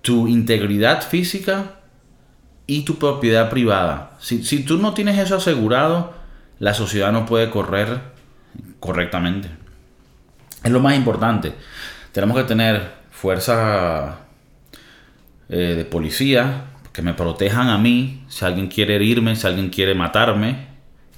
[0.02, 1.76] tu integridad física
[2.66, 4.16] y tu propiedad privada.
[4.20, 6.14] Si, tú no tienes eso asegurado,
[6.58, 8.00] la sociedad no puede correr
[8.78, 9.50] correctamente.
[10.62, 11.54] Es lo más importante.
[12.12, 14.20] Tenemos que tener fuerza
[15.48, 19.94] eh, de policía, que me protejan a mí, si alguien quiere herirme, si alguien quiere
[19.94, 20.69] matarme,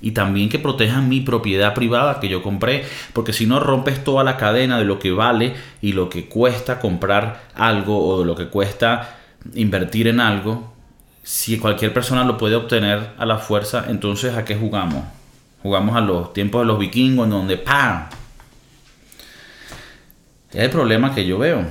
[0.02, 4.24] y también que protejan mi propiedad privada que yo compré, porque si no rompes toda
[4.24, 8.34] la cadena de lo que vale y lo que cuesta comprar algo o de lo
[8.34, 9.16] que cuesta
[9.54, 10.74] invertir en algo,
[11.22, 15.04] si cualquier persona lo puede obtener a la fuerza, entonces ¿a qué jugamos?
[15.62, 18.08] Jugamos a los tiempos de los vikingos en donde ¡pam!
[20.50, 21.64] Es el problema que yo veo.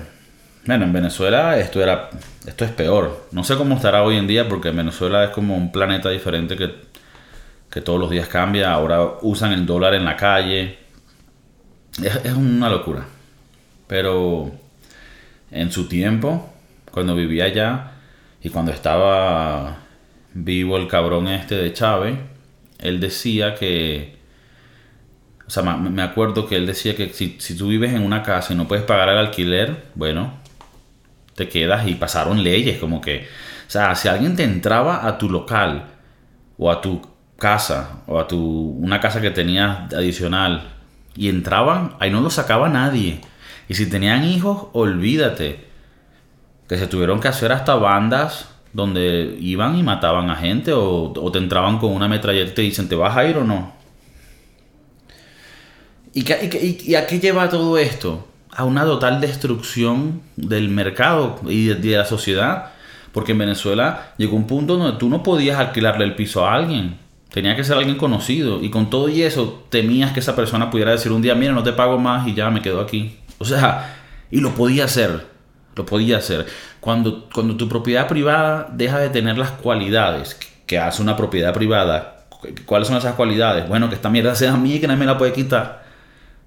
[0.65, 2.09] Bueno, en Venezuela esto era
[2.47, 3.27] esto es peor.
[3.31, 6.73] No sé cómo estará hoy en día porque Venezuela es como un planeta diferente que,
[7.71, 8.73] que todos los días cambia.
[8.73, 10.77] Ahora usan el dólar en la calle.
[12.03, 13.05] Es, una locura.
[13.87, 14.51] Pero
[15.49, 16.53] en su tiempo,
[16.91, 17.91] cuando vivía allá
[18.41, 19.77] y cuando estaba
[20.33, 22.19] vivo el cabrón este de Chávez,
[22.79, 24.19] él decía que...
[25.47, 28.53] O sea, me acuerdo que él decía que si, si tú vives en una casa
[28.53, 30.35] y no puedes pagar el alquiler, bueno,
[31.35, 33.27] te quedas y pasaron leyes como que,
[33.67, 35.87] o sea, si alguien te entraba a tu local
[36.57, 37.01] o a tu
[37.41, 40.69] casa o a tu una casa que tenías adicional
[41.15, 43.19] y entraban, ahí no lo sacaba nadie.
[43.67, 45.67] Y si tenían hijos, olvídate.
[46.69, 51.39] Que se tuvieron que hacer hasta bandas donde iban y mataban a gente o, te
[51.39, 53.73] entraban con una metralleta y te dicen, ¿te vas a ir o no?
[56.13, 56.25] ¿Y,
[56.89, 58.27] y, a qué lleva todo esto?
[58.51, 62.71] A una total destrucción del mercado y de, la sociedad.
[63.11, 66.97] Porque en Venezuela llegó un punto donde tú no podías alquilarle el piso a alguien.
[67.31, 68.61] Tenía que ser alguien conocido.
[68.61, 71.63] Y con todo y eso, temías que esa persona pudiera decir un día, mira, no
[71.63, 73.17] te pago más y ya me quedo aquí.
[73.37, 73.95] O sea,
[74.29, 75.25] y lo podía hacer.
[75.75, 76.45] Lo podía hacer.
[76.81, 82.25] Cuando, cuando tu propiedad privada deja de tener las cualidades que hace una propiedad privada,
[82.65, 83.67] ¿cuáles son esas cualidades?
[83.67, 85.83] Bueno, que esta mierda sea mía y que nadie me la puede quitar.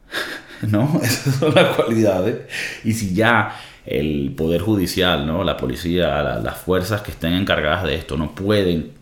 [0.69, 1.01] ¿No?
[1.03, 2.43] Esas son las cualidades.
[2.85, 5.45] Y si ya el Poder Judicial, ¿no?
[5.45, 8.93] la policía, las fuerzas que estén encargadas de esto no pueden,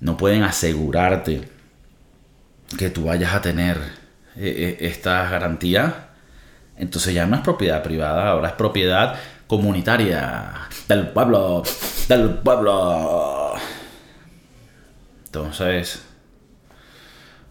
[0.00, 1.48] no pueden asegurarte
[2.78, 3.76] que tú vayas a tener
[4.36, 6.08] eh, eh, esta garantía,
[6.76, 11.62] entonces ya no es propiedad privada, ahora es propiedad comunitaria del pueblo,
[12.08, 13.54] del pueblo.
[15.26, 16.02] Entonces,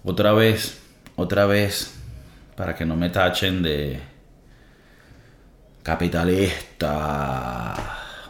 [0.03, 0.81] otra vez,
[1.15, 1.93] otra vez,
[2.55, 4.01] para que no me tachen de
[5.83, 7.75] capitalista,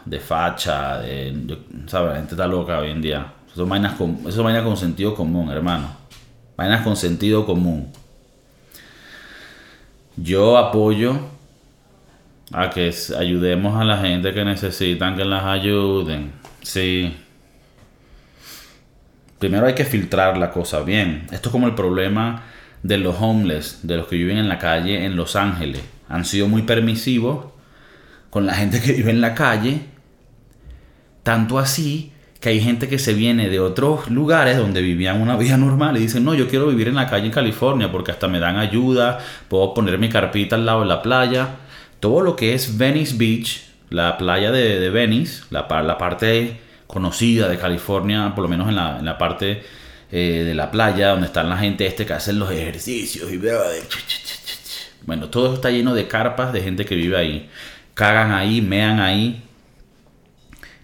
[0.04, 2.10] de facha, de, ¿sabes?
[2.10, 3.32] La gente está loca hoy en día.
[3.52, 5.96] Eso es vainas con, eso vainas con sentido común, hermano.
[6.56, 7.92] Vainas con sentido común.
[10.16, 11.18] Yo apoyo
[12.52, 16.32] a que ayudemos a la gente que necesitan que las ayuden.
[16.62, 17.16] Sí.
[19.38, 21.26] Primero hay que filtrar la cosa bien.
[21.32, 22.44] Esto es como el problema
[22.82, 25.82] de los homeless, de los que viven en la calle en Los Ángeles.
[26.08, 27.46] Han sido muy permisivos
[28.30, 29.82] con la gente que vive en la calle.
[31.22, 35.58] Tanto así que hay gente que se viene de otros lugares donde vivían una vida
[35.58, 38.40] normal y dicen, no, yo quiero vivir en la calle en California porque hasta me
[38.40, 41.56] dan ayuda, puedo poner mi carpita al lado de la playa.
[42.00, 47.58] Todo lo que es Venice Beach, la playa de, Venice, la, la, parte conocida de
[47.58, 49.62] California, por lo menos en la, parte
[50.10, 53.38] eh, de la playa donde están la gente este que hacen los ejercicios y
[55.04, 57.50] Bueno, todo está lleno de carpas de gente que vive ahí.
[57.92, 59.42] Cagan ahí, mean ahí,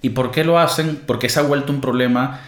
[0.06, 1.02] ¿Y por qué lo hacen?
[1.04, 2.38] Porque se ha vuelto un problema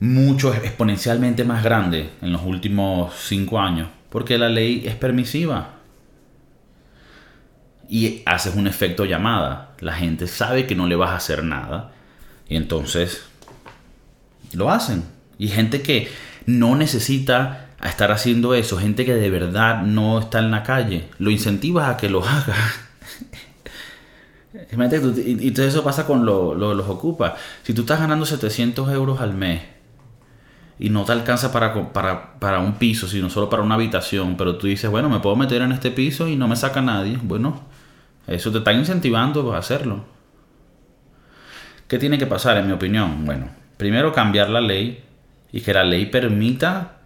[0.00, 3.88] mucho exponencialmente más grande en los últimos cinco años.
[4.08, 5.74] Porque la ley es permisiva.
[7.86, 9.74] Y haces un efecto llamada.
[9.80, 11.92] La gente sabe que no le vas a hacer nada.
[12.48, 13.26] Y entonces
[14.54, 15.04] lo hacen.
[15.36, 16.08] Y gente que
[16.46, 18.78] no necesita estar haciendo eso.
[18.78, 21.10] Gente que de verdad no está en la calle.
[21.18, 22.56] Lo incentivas a que lo haga.
[24.70, 27.34] Y entonces eso pasa con los ocupas.
[27.62, 29.62] Si tú estás ganando 700 euros al mes
[30.78, 34.66] y no te alcanza para, para, un piso, sino solo para una habitación, pero tú
[34.66, 37.60] dices, bueno, me puedo meter en este piso y no me saca nadie, bueno,
[38.26, 40.04] eso te está incentivando a hacerlo.
[41.88, 43.24] ¿Qué tiene que pasar, en mi opinión?
[43.24, 45.04] Bueno, primero cambiar la ley
[45.52, 47.00] y que la ley permita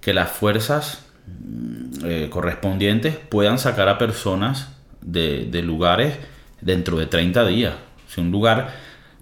[0.00, 6.18] que las fuerzas mm, eh, correspondientes puedan sacar a personas de lugares
[6.60, 7.74] dentro de 30 días.
[8.08, 8.74] Si un lugar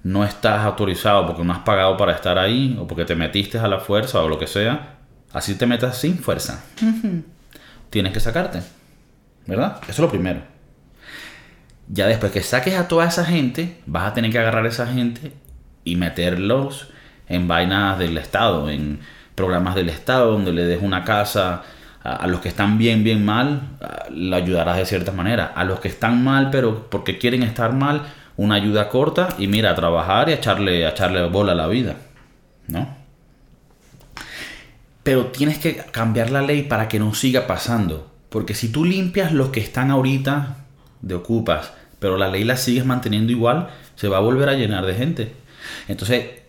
[0.03, 3.69] no estás autorizado porque no has pagado para estar ahí o porque te metiste a
[3.69, 4.99] la fuerza o lo que sea,
[5.33, 6.65] así te metas sin fuerza.
[7.91, 8.63] Tienes que sacarte.
[9.47, 9.79] ¿Verdad?
[9.83, 10.41] Eso es lo primero.
[11.89, 14.87] Ya después que saques a toda esa gente, vas a tener que agarrar a esa
[14.87, 15.33] gente
[15.85, 16.89] y meterlos
[17.29, 19.01] en vainas del Estado, en
[19.35, 21.63] programas del Estado, donde le des una casa
[22.07, 23.77] a, los que están bien, bien mal,
[24.11, 25.53] le ayudarás de cierta manera.
[25.55, 28.03] A los que están mal, pero porque quieren estar mal,
[28.37, 31.97] una ayuda corta y mira, a trabajar y echarle, a echarle bola a la vida,
[32.69, 32.97] ¿no?
[35.03, 38.13] Pero tienes que cambiar la ley para que no siga pasando.
[38.29, 40.59] Porque si tú limpias los que están ahorita
[41.01, 44.85] de ocupas, pero la ley la sigues manteniendo igual, se va a volver a llenar
[44.85, 45.33] de gente.
[45.89, 46.43] Entonces,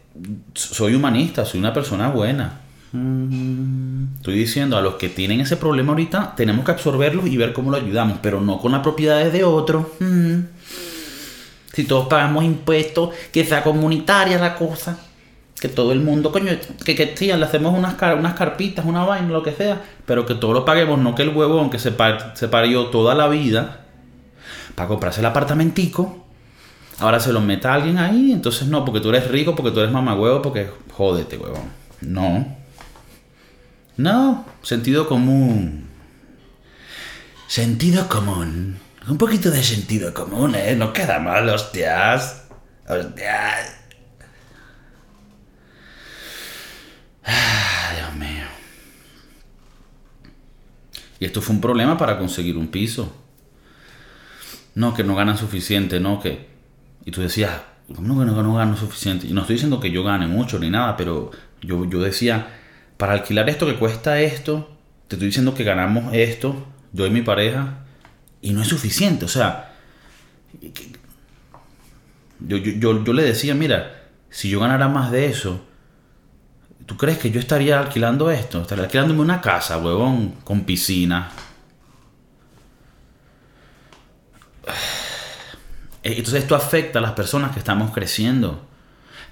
[0.54, 2.62] soy humanista, soy una persona buena.
[4.18, 7.72] Estoy diciendo a los que tienen ese problema ahorita, tenemos que absorberlos y ver cómo
[7.72, 9.86] lo ayudamos, pero no con las propiedades de otros.
[11.74, 15.00] Si todos pagamos impuestos, que sea comunitaria la cosa.
[15.60, 16.52] Que todo el mundo, coño,
[16.84, 20.36] que, que sí, le hacemos unas, unas carpitas, una vaina, lo que sea, pero que
[20.36, 21.94] todos lo paguemos, no que el huevón que se,
[22.34, 23.86] se parió toda la vida
[24.76, 26.26] para comprarse el apartamentico,
[27.00, 29.92] ahora se lo meta alguien ahí, entonces no, porque tú eres rico, porque tú eres
[29.92, 31.64] mamagüevo, porque jódete, huevón.
[32.02, 32.57] No.
[33.98, 35.88] No, sentido común.
[37.48, 38.80] Sentido común.
[39.08, 40.76] Un poquito de sentido común, ¿eh?
[40.76, 42.44] No queda mal, hostias.
[42.88, 43.76] Hostias.
[47.26, 48.46] Ah, Dios mío.
[51.20, 53.12] Y esto fue un problema para conseguir un piso.
[54.76, 56.50] No, que no ganan suficiente, no, que...
[57.04, 57.62] Y tú decías,
[57.96, 59.26] ¿cómo que no, no gano suficiente?
[59.26, 61.32] Y no estoy diciendo que yo gane mucho ni nada, pero
[61.62, 62.48] yo, yo decía,
[62.98, 64.76] para alquilar esto que cuesta esto,
[65.08, 67.86] te estoy diciendo que ganamos esto, yo y mi pareja,
[68.42, 69.26] y no es suficiente.
[69.26, 69.76] O sea,
[72.40, 75.64] yo, yo, yo, le decía, mira, si yo ganara más de eso,
[76.86, 78.62] ¿tú crees que yo estaría alquilando esto?
[78.62, 81.32] Estaría alquilándome una casa, huevón, con piscina.
[86.04, 88.66] Entonces esto afecta a las personas que estamos creciendo.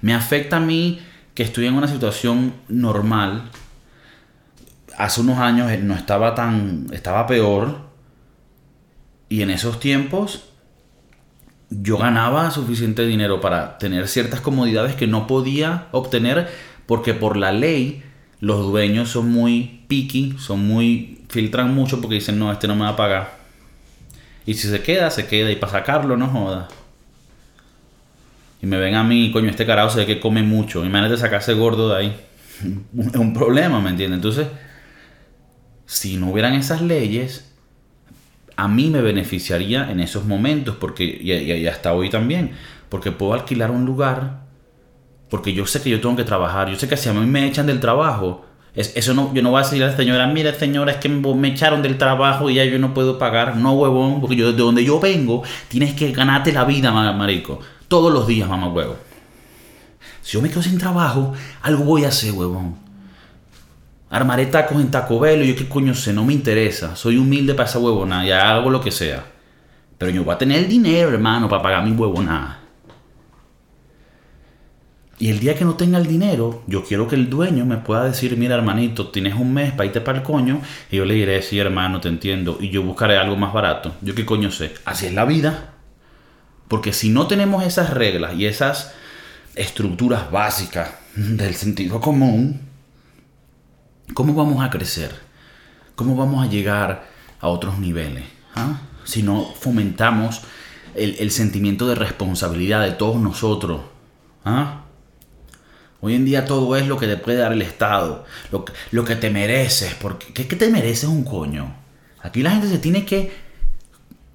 [0.02, 1.00] Me afecta a mí
[1.36, 3.50] que estoy en una situación normal.
[4.96, 6.86] Hace unos años no estaba tan.
[6.92, 7.76] estaba peor.
[9.28, 10.48] Y en esos tiempos
[11.68, 16.48] yo ganaba suficiente dinero para tener ciertas comodidades que no podía obtener
[16.86, 18.02] porque por la ley
[18.40, 22.82] los dueños son muy picky, son muy filtran mucho porque dicen, "No, este no me
[22.82, 23.36] va a pagar."
[24.46, 26.68] Y si se queda, se queda y para sacarlo no joda
[28.66, 30.84] y me ven a mí, coño, este carajo se ve que come mucho.
[30.84, 32.16] Imagínate sacarse gordo de ahí.
[32.98, 34.16] Es un problema, ¿me entiendes?
[34.16, 34.48] Entonces,
[35.84, 37.54] si no hubieran esas leyes,
[38.56, 42.54] a mí me beneficiaría en esos momentos, porque, y, hasta hoy también,
[42.88, 44.40] porque puedo alquilar un lugar,
[45.30, 47.46] porque yo sé que yo tengo que trabajar, yo sé que si a mí me
[47.46, 50.52] echan del trabajo, es, eso no, yo no voy a decirle a la señora, mira
[50.52, 54.20] señora, es que me echaron del trabajo y ya yo no puedo pagar, no huevón,
[54.20, 57.60] porque yo de donde yo vengo, tienes que ganarte la vida, marico.
[57.88, 58.96] Todos los días, mamá huevo.
[60.22, 61.32] Si yo me quedo sin trabajo,
[61.62, 62.76] algo voy a hacer, huevón.
[64.10, 66.96] Armaré tacos en Taco Bell yo qué coño sé, no me interesa.
[66.96, 69.24] Soy humilde para esa huevona, ya hago lo que sea.
[69.98, 72.60] Pero yo voy a tener el dinero, hermano, para pagar mi huevona.
[75.18, 78.04] Y el día que no tenga el dinero, yo quiero que el dueño me pueda
[78.04, 80.60] decir, mira hermanito, tienes un mes para irte para el coño.
[80.90, 82.58] Y yo le diré, sí hermano, te entiendo.
[82.60, 83.94] Y yo buscaré algo más barato.
[84.02, 84.74] Yo qué coño sé.
[84.84, 85.75] Así es la vida.
[86.68, 88.92] Porque si no tenemos esas reglas y esas
[89.54, 92.60] estructuras básicas del sentido común,
[94.14, 95.14] ¿cómo vamos a crecer?
[95.94, 97.08] ¿Cómo vamos a llegar
[97.40, 98.24] a otros niveles?
[98.54, 98.80] ¿Ah?
[99.04, 100.42] Si no fomentamos
[100.94, 103.82] el, sentimiento de responsabilidad de todos nosotros.
[104.44, 104.82] ¿Ah?
[106.00, 108.24] Hoy en día todo es lo que te puede dar el Estado,
[108.90, 109.94] lo, que te mereces.
[109.94, 111.74] Porque, ¿qué, ¿Qué te mereces un coño?
[112.22, 113.32] Aquí la gente se tiene que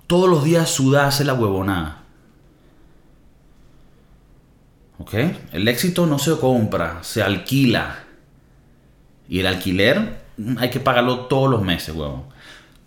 [0.07, 2.00] todos los días sudarse la huevonada.
[5.51, 8.03] El éxito no se compra, se alquila.
[9.29, 12.23] Y el alquiler mm, hay que pagarlo todos los meses, huevón.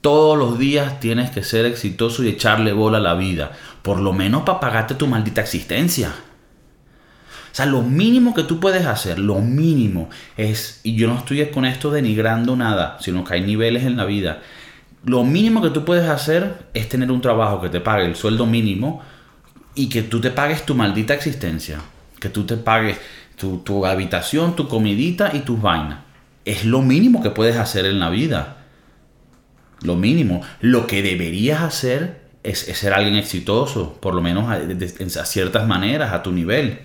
[0.01, 3.53] Todos los días tienes que ser exitoso y echarle bola a la vida.
[3.83, 6.09] Por lo menos para pagarte tu maldita existencia.
[6.09, 11.47] O sea, lo mínimo que tú puedes hacer, lo mínimo es, y yo no estoy
[11.47, 14.43] con esto denigrando nada, sino que hay niveles en la vida.
[15.05, 18.45] Lo mínimo que tú puedes hacer es tener un trabajo que te pague el sueldo
[18.45, 19.03] mínimo
[19.77, 21.81] y que tú te pagues tu maldita existencia
[22.25, 22.99] que tú te pagues
[23.37, 25.99] tu, habitación, tu comidita y tus vainas.
[26.47, 28.64] Es lo mínimo que puedes hacer en la vida.
[29.83, 30.41] Lo mínimo.
[30.62, 36.22] Lo que deberías hacer es, ser alguien exitoso, por lo menos a, ciertas maneras, a
[36.22, 36.79] tu nivel.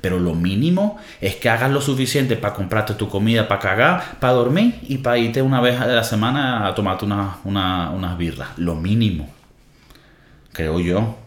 [0.00, 4.32] Pero lo mínimo es que hagas lo suficiente para comprarte tu comida, para cagar, para
[4.32, 8.56] dormir y para irte una vez a la semana a tomarte unas birras.
[8.56, 9.28] Lo mínimo.
[10.54, 11.18] Creo yo.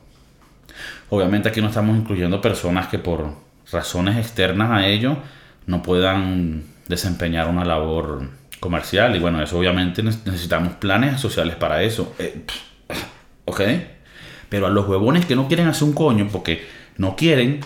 [1.09, 3.41] Obviamente aquí no estamos incluyendo personas que por
[3.72, 5.17] razones externas a ello
[5.65, 8.24] no puedan desempeñar una labor
[8.59, 9.15] comercial.
[9.15, 12.13] Y bueno, eso obviamente necesitamos planes sociales para eso.
[12.19, 12.45] Eh,
[13.45, 13.61] ¿Ok?
[14.49, 16.67] Pero a los huevones que no quieren hacer un coño porque
[16.97, 17.61] no quieren,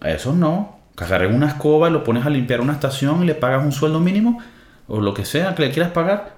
[0.00, 0.76] a esos no.
[0.96, 4.00] Agarren una escoba y lo pones a limpiar una estación y le pagas un sueldo
[4.00, 4.40] mínimo
[4.88, 6.36] o lo que sea que le quieras pagar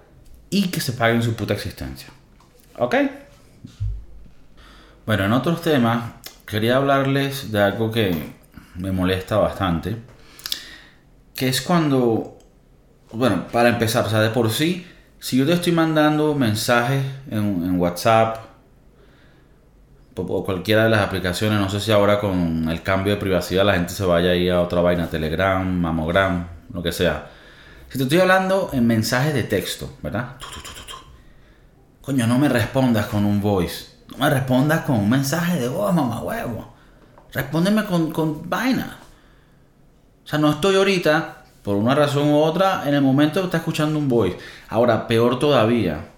[0.51, 2.09] y que se paguen su puta existencia.
[2.77, 2.97] ¿Ok?
[5.07, 6.13] Bueno, en otros temas,
[6.45, 8.38] quería hablarles de algo que
[8.79, 9.97] me molesta bastante.
[11.35, 12.39] Que es cuando,
[13.13, 14.87] bueno, para empezar, o sea, de por sí,
[15.19, 18.49] si yo te estoy mandando mensajes en, en WhatsApp
[20.17, 23.75] o cualquiera de las aplicaciones, no sé si ahora con el cambio de privacidad la
[23.75, 27.31] gente se vaya a ir a otra vaina, Telegram, Mamogram, lo que sea.
[27.89, 30.37] Si te estoy hablando en mensajes de texto, ¿verdad?
[32.03, 33.99] Coño, no me respondas con un voice.
[34.11, 36.75] No me respondas con un mensaje de voz, mamá huevo.
[37.33, 38.99] Respóndeme con, con vaina.
[40.25, 43.59] O sea, no estoy ahorita, por una razón u otra, en el momento que está
[43.59, 44.39] escuchando un voice.
[44.69, 46.09] Ahora, peor todavía.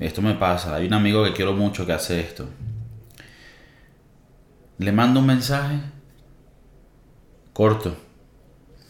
[0.00, 0.74] Esto me pasa.
[0.74, 2.48] Hay un amigo que quiero mucho que hace esto.
[4.78, 5.80] Le mando un mensaje
[7.52, 7.96] corto,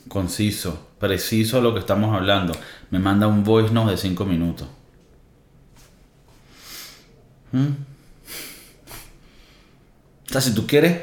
[0.08, 2.52] conciso, preciso a lo que estamos hablando.
[2.90, 4.66] Me manda un voice note de 5 minutos.
[7.52, 7.68] ¿Mm?
[10.28, 11.00] O sea, si tú quieres,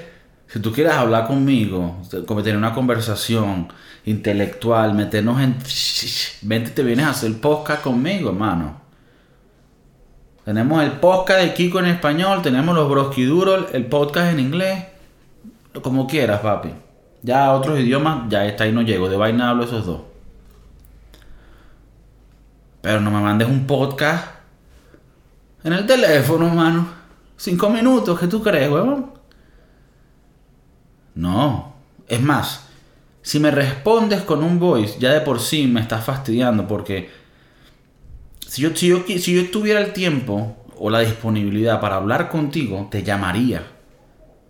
[0.54, 3.74] si tú quieres hablar conmigo, tener una conversación
[4.06, 5.58] intelectual, meternos en...
[6.44, 8.80] Vente, te vienes a hacer podcast conmigo, hermano.
[10.46, 14.86] Tenemos el podcast de Kiko en español, tenemos los Broski el podcast en inglés.
[15.82, 16.70] Como quieras, papi.
[17.24, 19.10] Ya otros idiomas, ya está ahí no llego.
[19.10, 20.02] De vaina hablo esos dos.
[22.82, 24.36] Pero no me mandes un podcast
[25.64, 26.86] en el teléfono, hermano.
[27.38, 29.23] Cinco minutos, ¿qué tú crees, huevón?
[31.16, 31.74] No.
[32.08, 32.68] Es más,
[33.22, 37.10] si me respondes con un voice, ya de por sí me estás fastidiando porque
[38.48, 42.88] si yo, si yo, si yo tuviera el tiempo o la disponibilidad para hablar contigo,
[42.92, 43.64] te llamaría.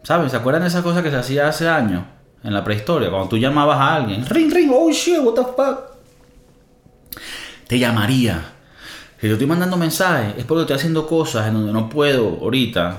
[0.04, 0.32] ¿Sabes?
[0.32, 2.04] ¿Se acuerdan de esa cosa que se hacía hace años?
[2.44, 4.26] En la prehistoria, cuando tú llamabas a alguien.
[4.26, 5.94] Ring, ring, oh shit, what the fuck.
[7.68, 8.44] Te llamaría.
[9.22, 12.98] Si yo estoy mandando mensajes, es porque estoy haciendo cosas en donde no puedo ahorita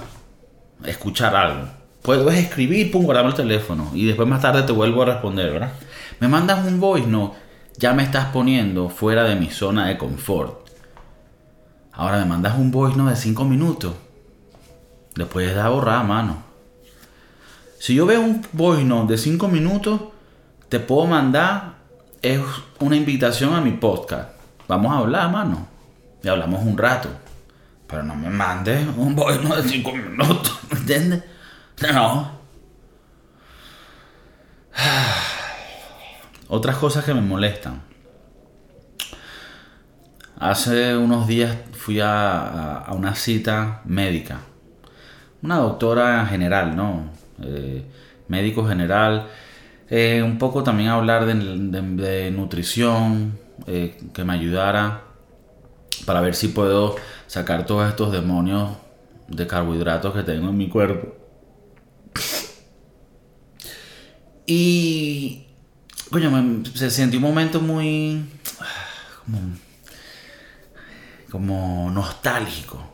[0.86, 1.68] escuchar algo.
[2.04, 3.90] Puedo escribir, pum, guardarme el teléfono.
[3.94, 5.72] Y después más tarde te vuelvo a responder, ¿verdad?
[6.20, 7.34] Me mandas un voice, no.
[7.78, 10.68] Ya me estás poniendo fuera de mi zona de confort.
[11.92, 13.94] Ahora me mandas un voice, no, de 5 minutos.
[15.14, 16.42] Después de borrar, mano.
[17.78, 20.00] Si yo veo un voice note de 5 minutos,
[20.68, 21.76] te puedo mandar
[22.20, 22.40] es
[22.80, 24.30] una invitación a mi podcast.
[24.68, 25.74] Vamos a hablar, mano
[26.24, 27.08] y hablamos un rato.
[27.86, 31.22] Pero no me mandes un voice de 5 minutos, ¿me entiendes?
[31.82, 32.30] No.
[36.48, 37.82] Otras cosas que me molestan.
[40.38, 44.40] Hace unos días fui a, una cita médica.
[45.42, 47.10] Una doctora general, ¿no?
[47.42, 47.84] Eh,
[48.28, 49.28] médico general.
[49.90, 55.02] Eh, un poco también hablar de, nutrición, eh, que me ayudara
[56.06, 56.96] para ver si puedo
[57.26, 58.76] sacar todos estos demonios
[59.28, 61.23] de carbohidratos que tengo en mi cuerpo.
[64.46, 65.46] Y,
[66.10, 68.24] coño, se sentí un momento muy,
[69.24, 69.40] como,
[71.30, 72.92] como nostálgico.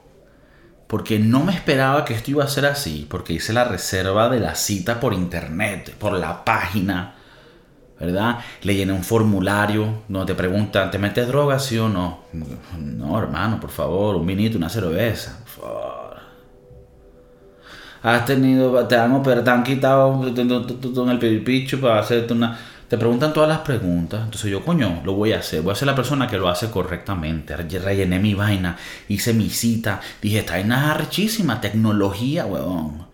[0.87, 4.41] Porque no me esperaba que esto iba a ser así, porque hice la reserva de
[4.41, 7.15] la cita por internet, por la página
[8.01, 8.39] ¿verdad?
[8.63, 12.21] Le llené un formulario donde te preguntan, ¿te metes droga, sí o no?
[12.79, 16.00] No, hermano, por favor, un vinito, una cerveza, por.
[18.03, 22.59] Has tenido, te han te han quitado en el pipicho para hacerte una...
[22.89, 25.87] Te preguntan todas las preguntas, entonces yo, coño, lo voy a hacer, voy a ser
[25.87, 27.57] la persona que lo hace correctamente.
[27.57, 28.77] Rellené mi vaina,
[29.07, 33.11] hice mi cita, dije, esta vaina es arrechísima, tecnología, huevón.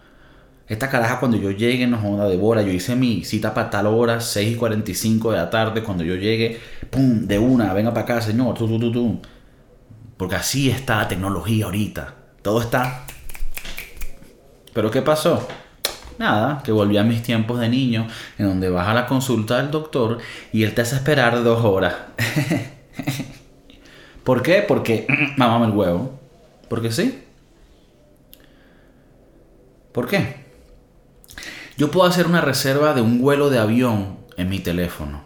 [0.68, 2.62] Esta caraja cuando yo llegue no joda de bola.
[2.62, 5.82] Yo hice mi cita para tal hora, 6 y 45 de la tarde.
[5.82, 6.61] Cuando yo llegue,
[6.91, 8.57] pum, de una, venga para acá, señor.
[10.16, 12.14] Porque así está la tecnología ahorita.
[12.43, 13.07] Todo está.
[14.77, 15.49] Pero ¿qué pasó?
[16.18, 19.70] Nada, que volví a mis tiempos de niño, en donde vas a la consulta del
[19.70, 20.18] doctor
[20.53, 21.95] y él te hace esperar dos horas.
[24.22, 24.62] ¿Por qué?
[24.68, 25.07] Porque
[25.39, 26.20] mamame el huevo.
[26.68, 27.24] Porque sí.
[29.93, 30.45] ¿Por qué?
[31.79, 35.24] Yo puedo hacer una reserva de un vuelo de avión en mi teléfono.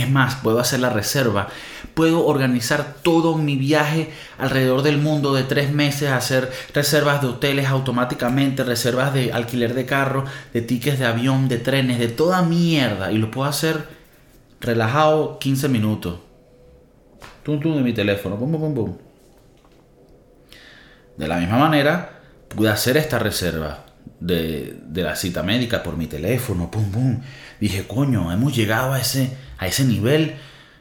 [0.00, 1.48] Es más, puedo hacer la reserva.
[1.92, 7.66] Puedo organizar todo mi viaje alrededor del mundo de tres meses, hacer reservas de hoteles
[7.66, 10.24] automáticamente, reservas de alquiler de carro,
[10.54, 13.12] de tickets de avión, de trenes, de toda mierda.
[13.12, 13.88] Y lo puedo hacer
[14.60, 16.20] relajado 15 minutos.
[17.42, 18.38] Tum tum de mi teléfono.
[18.38, 18.96] Bum, bum, bum.
[21.18, 23.84] De la misma manera, pude hacer esta reserva
[24.18, 27.20] de, de la cita médica por mi teléfono, pum, pum.
[27.60, 30.36] Dije, coño, hemos llegado a ese, a ese nivel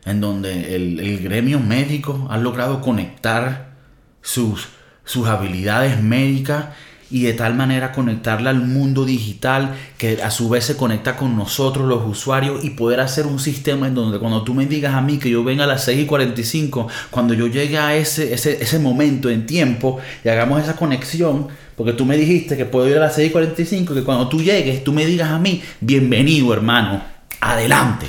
[0.06, 3.74] en donde el, el gremio médico ha logrado conectar
[4.22, 4.70] sus,
[5.04, 6.68] sus habilidades médicas
[7.12, 11.36] y de tal manera conectarla al mundo digital que a su vez se conecta con
[11.36, 15.02] nosotros los usuarios y poder hacer un sistema en donde cuando tú me digas a
[15.02, 18.62] mí que yo venga a las 6 y 45, cuando yo llegue a ese, ese,
[18.62, 22.98] ese momento en tiempo y hagamos esa conexión, porque tú me dijiste que puedo ir
[22.98, 26.54] a las 6 y 45, que cuando tú llegues tú me digas a mí, bienvenido
[26.54, 27.02] hermano,
[27.42, 28.06] adelante,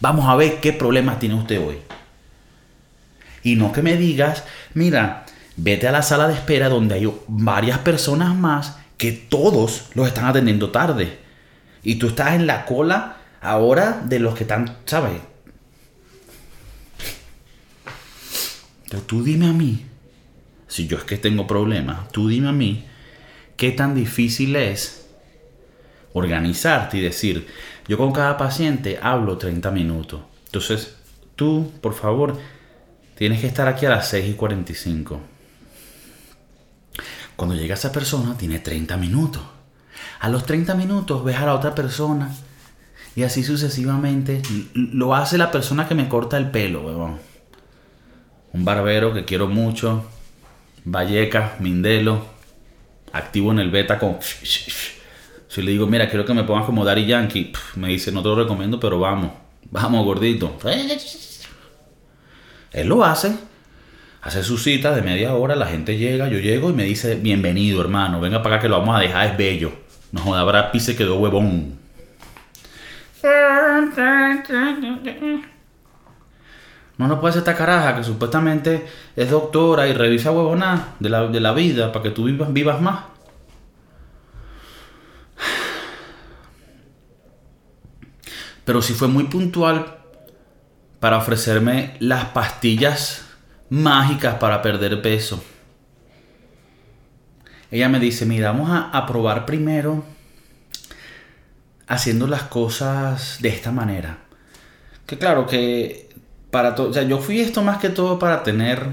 [0.00, 1.76] vamos a ver qué problemas tiene usted hoy.
[3.42, 5.24] Y no que me digas, mira,
[5.62, 10.24] vete a la sala de espera donde hay varias personas más que todos los están
[10.24, 11.18] atendiendo tarde.
[11.82, 15.20] Y tú estás en la cola ahora de los que están, ¿sabes?
[18.84, 19.86] Entonces tú dime a mí,
[20.66, 22.84] si yo es que tengo problemas, tú dime a mí
[23.56, 25.08] qué tan difícil es
[26.12, 27.46] organizarte y decir,
[27.86, 30.22] yo con cada paciente hablo 30 minutos.
[30.46, 30.96] Entonces,
[31.36, 32.36] tú, por favor,
[33.14, 35.29] tienes que estar aquí a las 6 y 45.
[37.40, 39.40] Cuando llega esa persona, tiene 30 minutos.
[40.20, 42.30] A los 30 minutos ves a la otra persona
[43.16, 44.42] y así sucesivamente.
[44.74, 47.18] Lo hace la persona que me corta el pelo, weón.
[48.52, 50.04] Un barbero que quiero mucho.
[50.84, 52.26] Valleca, Mindelo.
[53.14, 54.18] Activo en el beta con...
[54.20, 58.28] Si le digo, mira, quiero que me pongas como Daddy Yankee, me dice, no te
[58.28, 59.32] lo recomiendo, pero vamos.
[59.70, 60.58] Vamos, gordito.
[62.72, 63.34] Él lo hace
[64.22, 67.80] hace su cita de media hora, la gente llega, yo llego y me dice, bienvenido
[67.80, 69.72] hermano, venga para acá que lo vamos a dejar, es bello.
[70.12, 71.78] No joda, Brad Pitt se quedó huevón.
[76.98, 81.28] No, no puede ser esta caraja que supuestamente es doctora y revisa huevona de la,
[81.28, 83.04] de la vida para que tú vivas, vivas más.
[88.66, 89.96] Pero si fue muy puntual
[90.98, 93.29] para ofrecerme las pastillas
[93.70, 95.42] mágicas para perder peso.
[97.70, 100.04] Ella me dice, mira, vamos a, probar primero
[101.86, 104.18] haciendo las cosas de esta manera.
[105.06, 106.10] Que claro que
[106.50, 108.86] para todo, o sea, yo fui esto más que todo para tener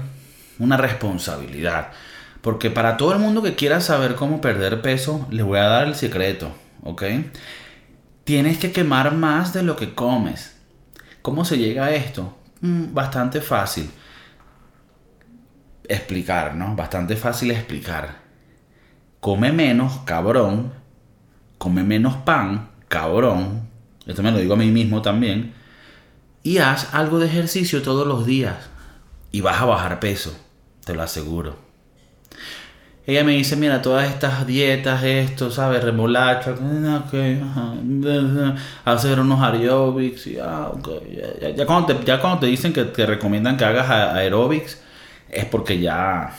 [0.60, 1.90] una responsabilidad.
[2.40, 5.88] Porque para todo el mundo que quiera saber cómo perder peso, les voy a dar
[5.88, 6.52] el secreto,
[6.84, 7.02] ¿ok?
[8.22, 10.56] Tienes que quemar más de lo que comes.
[11.20, 12.38] ¿Cómo se llega a esto?
[12.60, 13.90] Mm, bastante fácil
[15.88, 16.76] explicar, ¿no?
[16.76, 18.16] Bastante fácil explicar.
[19.20, 20.72] Come menos, cabrón.
[21.58, 23.68] Come menos pan, cabrón.
[24.06, 25.54] Esto me lo digo a mí mismo también.
[26.42, 28.56] Y haz algo de ejercicio todos los días.
[29.32, 30.34] Y vas a bajar peso,
[30.84, 31.68] te lo aseguro.
[33.08, 35.82] Ella me dice, mira, todas estas dietas, esto, ¿sabes?
[35.82, 36.54] Remolacha,
[38.84, 40.70] hacer unos aerobics, ya,
[41.56, 44.82] ya, cuando ya cuando te dicen que te recomiendan que hagas aerobics,
[45.30, 46.34] es porque ya,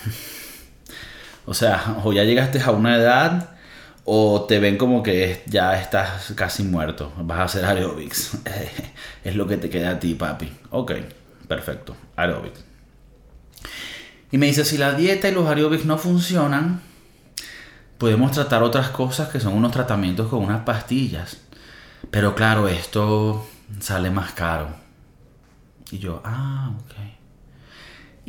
[1.45, 3.51] o sea, o ya llegaste a una edad
[4.05, 8.37] o te ven como que ya estás casi muerto, vas a hacer aerobics.
[9.23, 10.51] es lo que te queda a ti, papi.
[10.71, 10.93] Ok,
[11.47, 12.63] perfecto, aerobics.
[14.31, 16.81] Y me dice, si la dieta y los aerobics no funcionan,
[17.97, 21.37] podemos tratar otras cosas que son unos tratamientos con unas pastillas.
[22.11, 23.47] Pero claro, esto
[23.79, 24.69] sale más caro.
[25.91, 27.08] Y yo, ah, ok.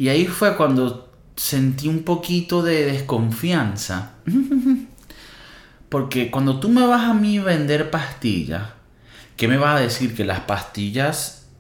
[0.01, 4.13] Y ahí fue cuando sentí un poquito de desconfianza.
[5.91, 8.63] Porque cuando tú me vas a mí vender pastillas,
[9.37, 10.15] ¿qué me vas a decir?
[10.15, 11.51] Que las pastillas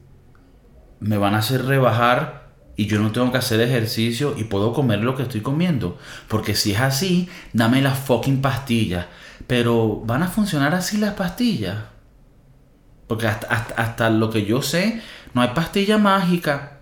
[1.00, 5.00] me van a hacer rebajar y yo no tengo que hacer ejercicio y puedo comer
[5.00, 5.98] lo que estoy comiendo.
[6.26, 9.04] Porque si es así, dame las fucking pastillas.
[9.46, 11.76] Pero ¿van a funcionar así las pastillas?
[13.06, 15.02] Porque hasta, hasta lo que yo sé,
[15.34, 16.79] no hay pastilla mágica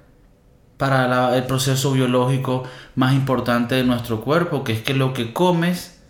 [0.78, 2.62] para el proceso biológico
[2.94, 6.00] más importante de nuestro cuerpo, que es que lo que comes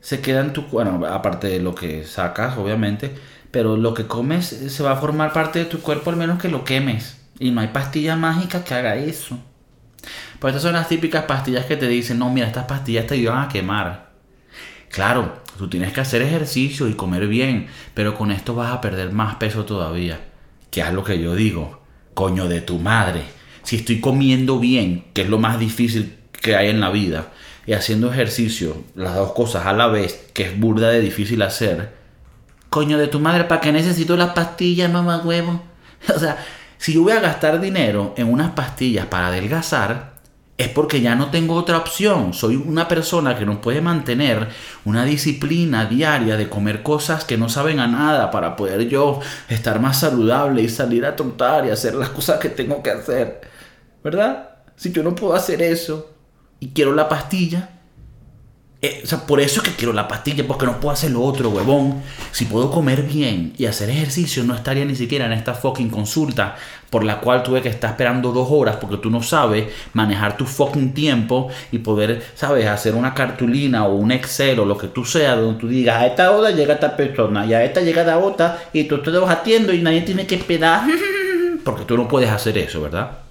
[0.00, 3.14] se queda en tu bueno, aparte de lo que sacas, obviamente,
[3.50, 6.48] pero lo que comes se va a formar parte de tu cuerpo al menos que
[6.48, 7.22] lo quemes.
[7.38, 9.38] Y no hay pastilla mágica que haga eso.
[10.40, 13.44] Pues estas son las típicas pastillas que te dicen, no, mira, estas pastillas te ayudan
[13.44, 14.10] a quemar.
[14.90, 19.12] Claro, tú tienes que hacer ejercicio y comer bien, pero con esto vas a perder
[19.12, 20.20] más peso todavía.
[20.70, 21.82] Que es lo que yo digo,
[22.14, 23.36] coño de tu madre
[23.66, 27.32] si estoy comiendo bien, que es lo más difícil que hay en la vida,
[27.66, 31.92] y haciendo ejercicio, las dos cosas a la vez, que es burda de difícil hacer,
[32.70, 35.60] coño de tu madre, ¿para qué necesito las pastillas, mamá huevo?
[36.14, 36.38] O sea,
[36.78, 40.14] si yo voy a gastar dinero en unas pastillas para adelgazar,
[40.58, 42.34] es porque ya no tengo otra opción.
[42.34, 44.48] Soy una persona que no puede mantener
[44.84, 49.80] una disciplina diaria de comer cosas que no saben a nada para poder yo estar
[49.80, 53.55] más saludable y salir a trotar y hacer las cosas que tengo que hacer.
[54.06, 54.50] ¿Verdad?
[54.76, 56.12] Si yo no puedo hacer eso
[56.60, 57.70] y quiero la pastilla,
[58.80, 61.22] eh, o sea, por eso es que quiero la pastilla, porque no puedo hacer lo
[61.22, 62.04] otro, huevón.
[62.30, 66.54] Si puedo comer bien y hacer ejercicio, no estaría ni siquiera en esta fucking consulta
[66.88, 70.46] por la cual tuve que estar esperando dos horas porque tú no sabes manejar tu
[70.46, 72.64] fucking tiempo y poder, ¿sabes?
[72.68, 76.06] Hacer una cartulina o un Excel o lo que tú seas donde tú digas, a
[76.06, 79.72] esta hora llega esta persona y a esta llega la otra y tú te atiendo
[79.72, 80.82] y nadie tiene que esperar.
[81.64, 83.25] porque tú no puedes hacer eso, ¿verdad?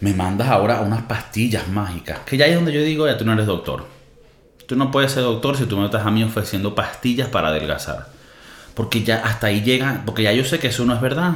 [0.00, 2.20] Me mandas ahora unas pastillas mágicas.
[2.20, 3.86] Que ya es donde yo digo, ya tú no eres doctor.
[4.66, 8.08] Tú no puedes ser doctor si tú me estás a mí ofreciendo pastillas para adelgazar.
[8.74, 11.34] Porque ya hasta ahí llega, porque ya yo sé que eso no es verdad.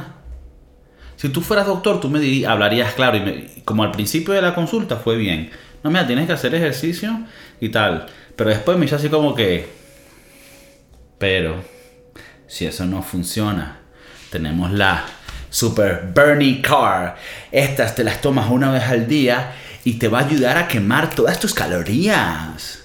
[1.15, 3.17] Si tú fueras doctor, tú me dirías, hablarías claro.
[3.17, 5.51] Y como al principio de la consulta fue bien.
[5.83, 7.19] No, mira, tienes que hacer ejercicio
[7.61, 8.07] y tal.
[8.35, 9.69] Pero después me hizo así como que...
[11.19, 11.63] Pero,
[12.47, 13.79] si eso no funciona,
[14.31, 15.05] tenemos la
[15.55, 17.15] Super Bernie Car.
[17.49, 19.53] Estas te las tomas una vez al día
[19.85, 22.83] y te va a ayudar a quemar todas tus calorías.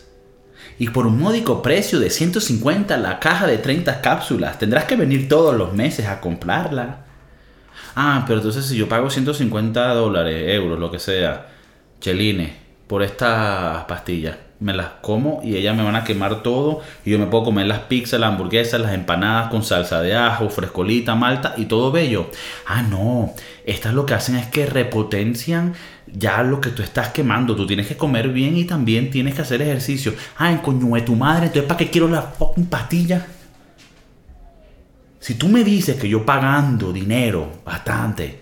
[0.79, 5.29] Y por un módico precio de 150 la caja de 30 cápsulas, tendrás que venir
[5.29, 7.07] todos los meses a comprarla.
[7.97, 11.49] Ah, pero entonces si yo pago 150 dólares, euros, lo que sea,
[11.99, 12.53] chelines,
[12.87, 17.19] por estas pastillas me las como y ellas me van a quemar todo y yo
[17.19, 21.55] me puedo comer las pizzas, las hamburguesas, las empanadas con salsa de ajo, frescolita, malta
[21.57, 22.31] y todo bello.
[22.67, 23.33] Ah, no,
[23.65, 25.75] estas lo que hacen es que repotencian
[26.07, 27.57] ya lo que tú estás quemando.
[27.57, 30.15] Tú tienes que comer bien y también tienes que hacer ejercicio.
[30.37, 33.27] Ah, en coño de tu madre, entonces ¿para qué quiero la fucking pastilla?
[35.19, 38.41] Si tú me dices que yo pagando dinero bastante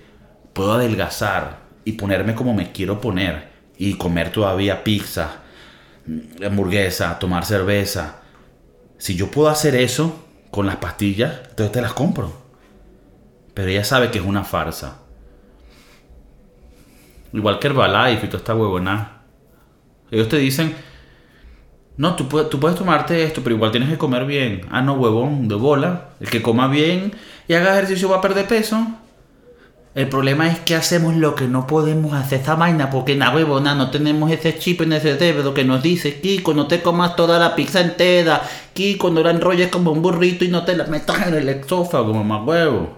[0.53, 5.43] puedo adelgazar y ponerme como me quiero poner y comer todavía pizza,
[6.45, 8.17] hamburguesa, tomar cerveza.
[8.99, 12.33] Si yo puedo hacer eso con las pastillas, entonces te las compro.
[13.55, 14.99] Pero ella sabe que es una farsa.
[17.33, 19.19] Igual que Herbalife y toda esta huevona.
[20.11, 20.75] Ellos te dicen,
[21.97, 24.63] no, tú tú puedes tomarte esto, pero igual tienes que comer bien.
[24.71, 26.11] Ah, no, huevón, de bola.
[26.21, 27.13] El que coma bien
[27.47, 28.87] y haga ejercicio va a perder peso.
[29.99, 32.43] El problema es que hacemos lo que no podemos hacer.
[32.43, 36.21] Esa vaina porque na huevona no tenemos ese chip en ese cerebro que nos dice
[36.21, 38.41] Kiko no te comas toda la pizza entera.
[38.75, 42.13] Kiko no la enrolles como un burrito y no te la metas en el exófago
[42.13, 42.97] como más huevo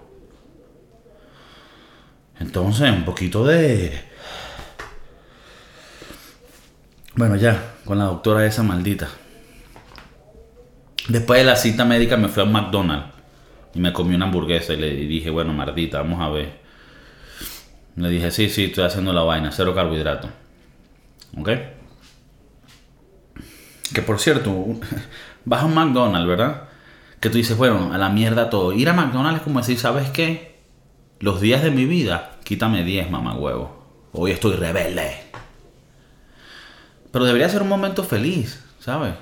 [2.38, 3.98] entonces un poquito de
[7.14, 9.08] bueno ya con la doctora esa maldita.
[11.08, 13.14] Después de la cita médica me fui a McDonald's
[13.72, 16.59] y me comí una hamburguesa y le dije bueno maldita vamos a ver
[17.96, 20.28] le dije, sí, sí, estoy haciendo la vaina, cero carbohidrato.
[21.38, 21.50] ¿Ok?
[23.92, 24.66] Que por cierto,
[25.44, 26.62] vas a un McDonald's, ¿verdad?
[27.20, 28.72] Que tú dices, bueno, a la mierda todo.
[28.72, 30.58] Ir a McDonald's es como decir, ¿sabes qué?
[31.18, 33.84] Los días de mi vida, quítame 10, mamá huevo.
[34.12, 35.12] Hoy estoy rebelde.
[37.10, 39.14] Pero debería ser un momento feliz, ¿sabes?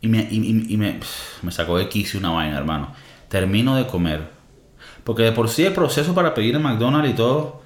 [0.00, 1.00] Y me, y, me,
[1.42, 2.92] me sacó de quicio una vaina, hermano.
[3.28, 4.28] Termino de comer.
[5.04, 7.65] Porque de por sí el proceso para pedir en McDonald's y todo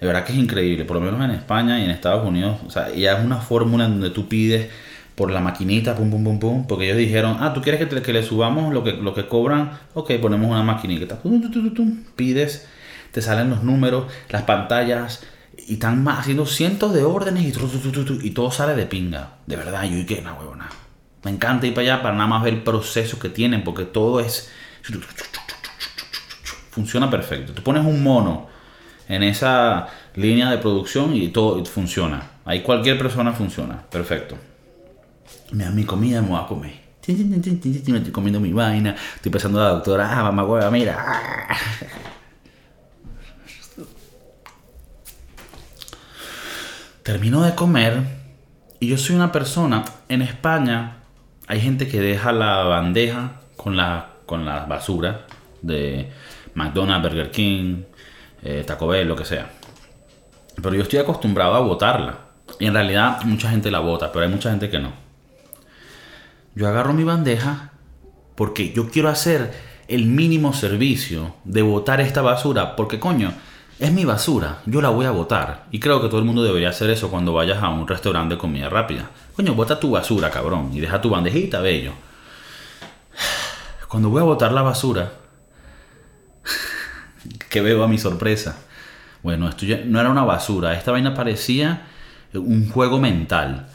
[0.00, 2.58] de verdad que es increíble, por lo menos en España y en Estados Unidos.
[2.66, 4.70] O sea, ya es una fórmula en donde tú pides
[5.14, 8.12] por la maquinita, pum, pum, pum, pum, porque ellos dijeron, ah, tú quieres que, que
[8.12, 11.20] le subamos lo que, lo que cobran, ok, ponemos una maquinita,
[12.16, 12.66] pides,
[13.12, 15.24] te salen los números, las pantallas,
[15.56, 19.98] y están haciendo cientos de órdenes y, y todo sale de pinga, de verdad, yo
[19.98, 20.68] y que una huevona.
[21.22, 24.20] Me encanta ir para allá para nada más ver el proceso que tienen, porque todo
[24.20, 24.50] es...
[26.70, 27.52] Funciona perfecto.
[27.52, 28.48] Tú pones un mono
[29.08, 32.30] en esa línea de producción y todo funciona.
[32.44, 33.82] Ahí cualquier persona funciona.
[33.90, 34.36] Perfecto.
[35.52, 36.84] Me da mi comida, me voy a comer.
[37.06, 38.94] Estoy comiendo mi vaina.
[39.16, 40.96] Estoy pensando a la doctora, ah, mamá hueva, mira.
[47.02, 48.00] Termino de comer
[48.80, 49.84] y yo soy una persona.
[50.08, 51.02] En España
[51.46, 55.26] hay gente que deja la bandeja con la, con la basura
[55.60, 56.10] de
[56.54, 57.82] McDonald's, Burger King,
[58.44, 59.50] eh, Taco Bell, lo que sea.
[60.62, 62.18] Pero yo estoy acostumbrado a votarla.
[62.60, 64.92] Y en realidad mucha gente la vota, pero hay mucha gente que no.
[66.54, 67.72] Yo agarro mi bandeja
[68.36, 69.52] porque yo quiero hacer
[69.88, 72.76] el mínimo servicio de votar esta basura.
[72.76, 73.32] Porque coño,
[73.80, 75.64] es mi basura, yo la voy a votar.
[75.72, 78.38] Y creo que todo el mundo debería hacer eso cuando vayas a un restaurante de
[78.38, 79.10] comida rápida.
[79.34, 80.70] Coño, vota tu basura, cabrón.
[80.72, 81.92] Y deja tu bandejita, bello.
[83.88, 85.12] Cuando voy a votar la basura,
[87.48, 88.56] que veo a mi sorpresa.
[89.22, 91.86] Bueno, esto ya no era una basura, esta vaina parecía
[92.34, 93.68] un juego mental.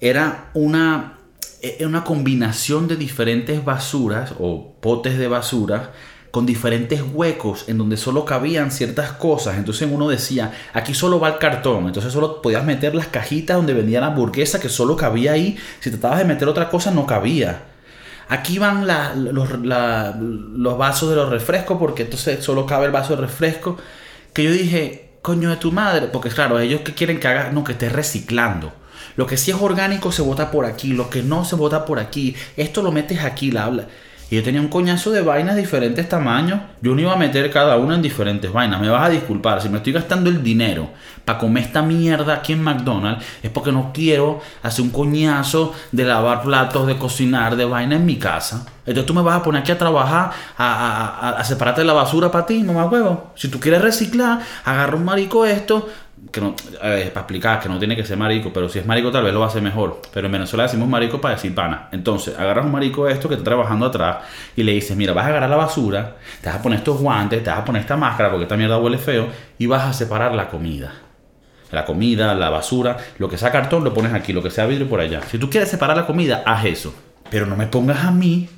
[0.00, 1.18] Era una,
[1.60, 5.92] era una combinación de diferentes basuras o potes de basura
[6.32, 9.58] con diferentes huecos en donde solo cabían ciertas cosas.
[9.58, 11.86] Entonces uno decía, aquí solo va el cartón.
[11.86, 15.58] Entonces solo podías meter las cajitas donde vendía la hamburguesa que solo cabía ahí.
[15.80, 17.71] Si tratabas de meter otra cosa no cabía.
[18.28, 18.86] Aquí van
[19.32, 23.76] los, los vasos de los refrescos porque entonces solo cabe el vaso de refresco.
[24.32, 26.08] Que yo dije, coño de tu madre.
[26.08, 28.72] Porque claro, ellos que quieren que haga, no, que esté reciclando.
[29.16, 31.98] Lo que sí es orgánico se bota por aquí, lo que no se bota por
[31.98, 32.34] aquí.
[32.56, 33.88] Esto lo metes aquí, la habla.
[34.32, 36.58] Y yo tenía un coñazo de vainas de diferentes tamaños.
[36.80, 38.80] Yo no iba a meter cada una en diferentes vainas.
[38.80, 39.60] Me vas a disculpar.
[39.60, 40.88] Si me estoy gastando el dinero
[41.26, 46.04] para comer esta mierda aquí en McDonald's, es porque no quiero hacer un coñazo de
[46.04, 48.64] lavar platos, de cocinar, de vaina en mi casa.
[48.86, 52.30] Entonces tú me vas a poner aquí a trabajar, a, a separarte de la basura
[52.30, 53.32] para ti, mamá huevo.
[53.34, 55.90] Si tú quieres reciclar, agarra un marico esto,
[56.30, 59.24] que no, para explicar que no tiene que ser marico, pero si es marico tal
[59.24, 60.00] vez lo hacer mejor.
[60.12, 61.88] Pero en Venezuela decimos marico para decir pana.
[61.92, 64.18] Entonces, agarras un marico esto que está trabajando atrás
[64.54, 67.42] y le dices, mira, vas a agarrar la basura, te vas a poner estos guantes,
[67.42, 69.26] te vas a poner esta máscara porque esta mierda huele feo
[69.58, 70.92] y vas a separar la comida.
[71.72, 74.88] La comida, la basura, lo que sea cartón lo pones aquí, lo que sea vidrio
[74.88, 75.22] por allá.
[75.22, 76.94] Si tú quieres separar la comida, haz eso.
[77.30, 78.48] Pero no me pongas a mí,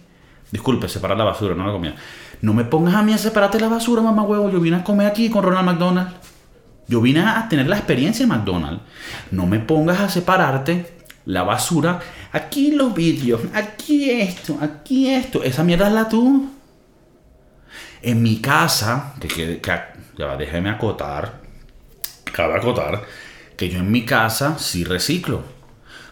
[0.50, 1.94] disculpe, separar la basura, no la comida.
[2.42, 4.50] No me pongas a mí a separarte la basura, mamá huevo.
[4.50, 6.08] Yo vine a comer aquí con Ronald McDonald.
[6.86, 8.82] Yo vine a tener la experiencia de McDonald's.
[9.30, 12.00] No me pongas a separarte la basura.
[12.32, 15.42] Aquí los vídeos, aquí esto, aquí esto.
[15.42, 16.50] Esa mierda es la tú.
[18.02, 19.60] En mi casa, que,
[20.38, 21.40] déjeme acotar,
[22.32, 23.02] cabe acotar,
[23.56, 25.42] que yo en mi casa sí reciclo.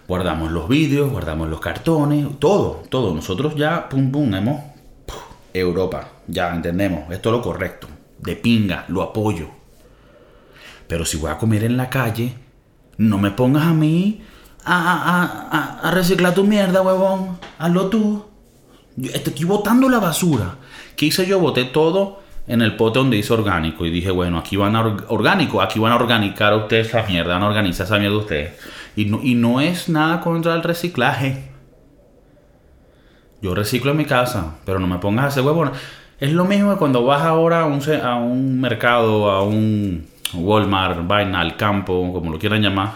[0.08, 3.14] Guardamos los vídeos, guardamos los cartones, todo, todo.
[3.14, 4.62] Nosotros ya, pum, pum, hemos...
[5.54, 7.86] Europa, ya entendemos, esto es lo correcto.
[8.18, 9.61] De pinga, lo apoyo.
[10.92, 12.34] Pero si voy a comer en la calle,
[12.98, 14.20] no me pongas a mí
[14.62, 17.38] a, reciclar tu mierda, huevón.
[17.58, 18.26] Hazlo tú.
[18.96, 20.56] Yo estoy botando la basura.
[20.94, 21.40] ¿Qué hice yo?
[21.40, 23.86] Boté todo en el pote donde dice orgánico.
[23.86, 27.44] Y dije, bueno, aquí van a orgánico, aquí van a organicar ustedes esa mierda, van
[27.44, 28.52] a organizar esa mierda ustedes.
[28.94, 31.52] Y no, y no es nada contra el reciclaje.
[33.40, 35.72] Yo reciclo en mi casa, pero no me pongas a hacer huevón.
[36.20, 41.06] Es lo mismo que cuando vas ahora a un, a un mercado, a un Walmart,
[41.06, 42.92] vaina, al campo, como lo quieran llamar.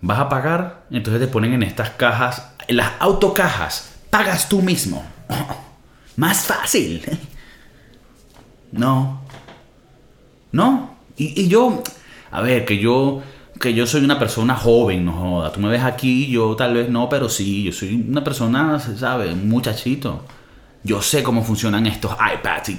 [0.00, 5.04] Vas a pagar, entonces te ponen en estas cajas, en las autocajas, pagas tú mismo.
[6.16, 7.02] Más fácil.
[8.72, 9.20] No.
[10.50, 10.96] No.
[11.16, 11.80] Y, y, yo,
[12.32, 13.22] a ver, que yo,
[13.60, 15.52] que yo soy una persona joven, no joda.
[15.52, 19.32] Tú me ves aquí, yo tal vez no, pero sí, yo soy una persona, ¿sabes?
[19.32, 20.24] Un muchachito.
[20.84, 22.72] Yo sé cómo funcionan estos iPads.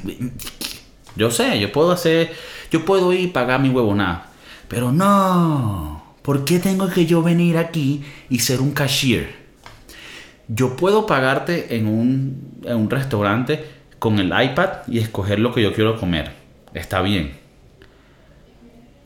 [1.16, 2.32] Yo sé, yo puedo hacer,
[2.70, 4.28] yo puedo ir y pagar mi huevonada.
[4.68, 9.36] Pero no, ¿por qué tengo que yo venir aquí y ser un cashier?
[10.48, 13.66] Yo puedo pagarte en un, en un restaurante
[13.98, 16.32] con el iPad y escoger lo que yo quiero comer.
[16.76, 17.40] Está bien.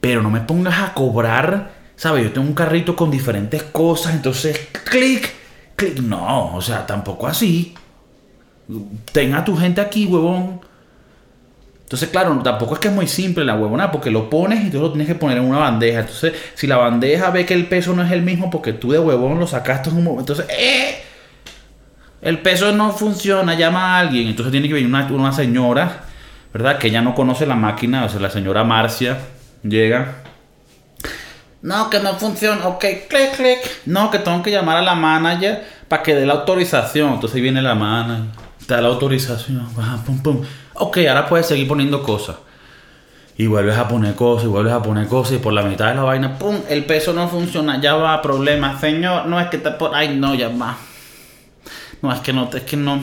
[0.01, 2.23] Pero no me pongas a cobrar, ¿sabes?
[2.23, 5.31] Yo tengo un carrito con diferentes cosas, entonces clic,
[5.77, 5.99] clic.
[5.99, 7.75] No, o sea, tampoco así.
[9.11, 10.61] Ten a tu gente aquí, huevón.
[11.89, 14.79] Entonces, claro, tampoco es que es muy simple la huevona, porque lo pones y tú
[14.79, 16.01] lo tienes que poner en una bandeja.
[16.01, 18.99] Entonces, si la bandeja ve que el peso no es el mismo porque tú de
[18.99, 21.01] huevón lo sacaste en un momento, entonces, ¡eh!
[22.21, 24.27] El peso no funciona, llama a alguien.
[24.27, 26.03] Entonces tiene que venir una, una señora,
[26.53, 26.77] ¿verdad?
[26.77, 29.17] Que ya no conoce la máquina, o sea, la señora Marcia
[29.63, 30.17] llega.
[31.63, 32.67] No, que no funciona.
[32.67, 33.59] Ok, clic, clic.
[33.87, 37.15] No, que tengo que llamar a la manager para que dé la autorización.
[37.15, 39.67] Entonces viene la manager da la autorización,
[40.05, 40.41] pum, pum.
[40.75, 42.37] Ok, ahora puedes seguir poniendo cosas.
[43.37, 45.95] Y vuelves a poner cosas, y vuelves a poner cosas, y por la mitad de
[45.95, 48.79] la vaina, pum, el peso no funciona, ya va, problema.
[48.79, 49.95] Señor, no es que te por.
[49.95, 50.77] Ay, no, ya va.
[52.01, 53.01] No, es que no, es que no.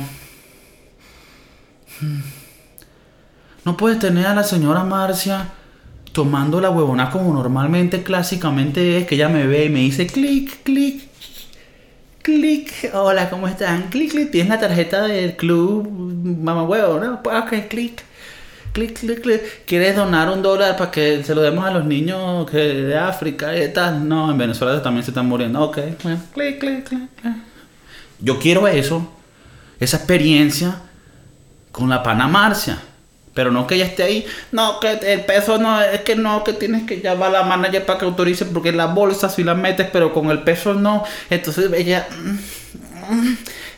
[3.64, 5.48] No puedes tener a la señora Marcia
[6.12, 10.62] tomando la huevona como normalmente, clásicamente es, que ella me ve y me dice clic,
[10.62, 11.05] clic,
[12.26, 13.84] clic, hola, ¿cómo están?
[13.88, 17.22] Clic, clic, tienes la tarjeta del club, mamá huevo, ¿no?
[17.22, 18.02] Pues, ok, clic,
[18.72, 19.64] clic, clic, clic.
[19.64, 23.56] ¿Quieres donar un dólar para que se lo demos a los niños que de África
[23.56, 24.08] y tal?
[24.08, 25.62] No, en Venezuela también se están muriendo.
[25.62, 27.08] Ok, bueno, clic, clic, clic.
[28.18, 29.08] Yo quiero eso,
[29.78, 30.82] esa experiencia
[31.70, 32.82] con la pana Marcia.
[33.36, 34.26] Pero no que ella esté ahí.
[34.50, 37.84] No, que el peso no, es que no, que tienes que llamar a la manager
[37.84, 41.04] para que autorice, porque la bolsa si la metes, pero con el peso no.
[41.28, 42.08] Entonces ella.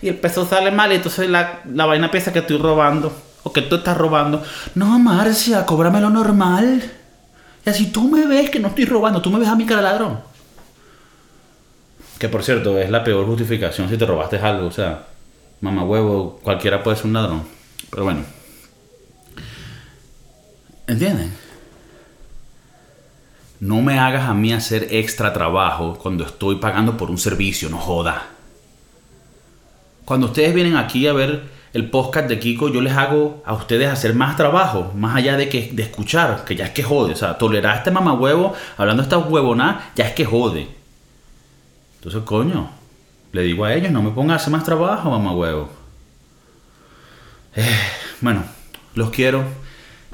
[0.01, 3.13] Y el peso sale mal, y entonces la, la vaina piensa que estoy robando.
[3.43, 4.45] ¿O que tú estás robando?
[4.77, 6.93] No, Marcia, cóbrame lo normal.
[7.67, 9.83] Y así tú me ves que no estoy robando, tú me ves a mi cara
[9.83, 10.21] ladrón.
[12.21, 14.69] Que por cierto, es la peor justificación si te robaste algo.
[14.69, 15.07] O sea,
[15.61, 17.43] mamá huevo, cualquiera puede ser un ladrón.
[17.91, 18.38] Pero bueno.
[20.89, 21.31] ¿Entienden?
[23.61, 27.77] No me hagas a mí hacer extra trabajo cuando estoy pagando por un servicio, no
[27.77, 28.27] joda.
[30.07, 31.43] Cuando ustedes vienen aquí a ver
[31.75, 35.51] el podcast de Kiko, yo les hago a ustedes hacer más trabajo, más allá de
[35.51, 37.13] que de escuchar, que ya es que jode.
[37.13, 40.69] O sea, tolerar a este mamahuevo hablando esta huevona, ya es que jode.
[41.97, 42.71] Entonces, coño,
[43.33, 45.69] le digo a ellos, no me pongan a hacer más trabajo, mamahuevo.
[47.57, 47.79] Eh,
[48.23, 48.43] bueno,
[48.95, 49.68] los quiero.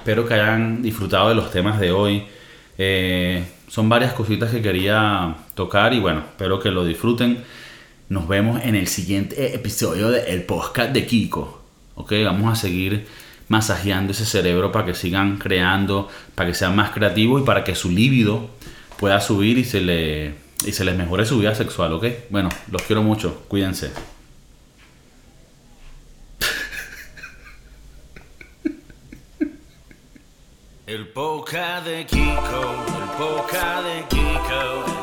[0.04, 2.24] Espero que hayan disfrutado de los temas de hoy.
[2.76, 7.42] Eh, son varias cositas que quería tocar y bueno, espero que lo disfruten.
[8.10, 11.62] Nos vemos en el siguiente episodio del podcast de Kiko.
[11.94, 13.06] Ok, vamos a seguir
[13.48, 17.74] masajeando ese cerebro para que sigan creando, para que sean más creativos y para que
[17.74, 18.50] su líbido
[18.98, 20.34] pueda subir y se, le,
[20.66, 21.94] y se les mejore su vida sexual.
[21.94, 23.42] Ok, bueno, los quiero mucho.
[23.48, 23.90] Cuídense.
[30.86, 32.62] El poca de Kiko,
[32.98, 34.93] el poca de Kiko,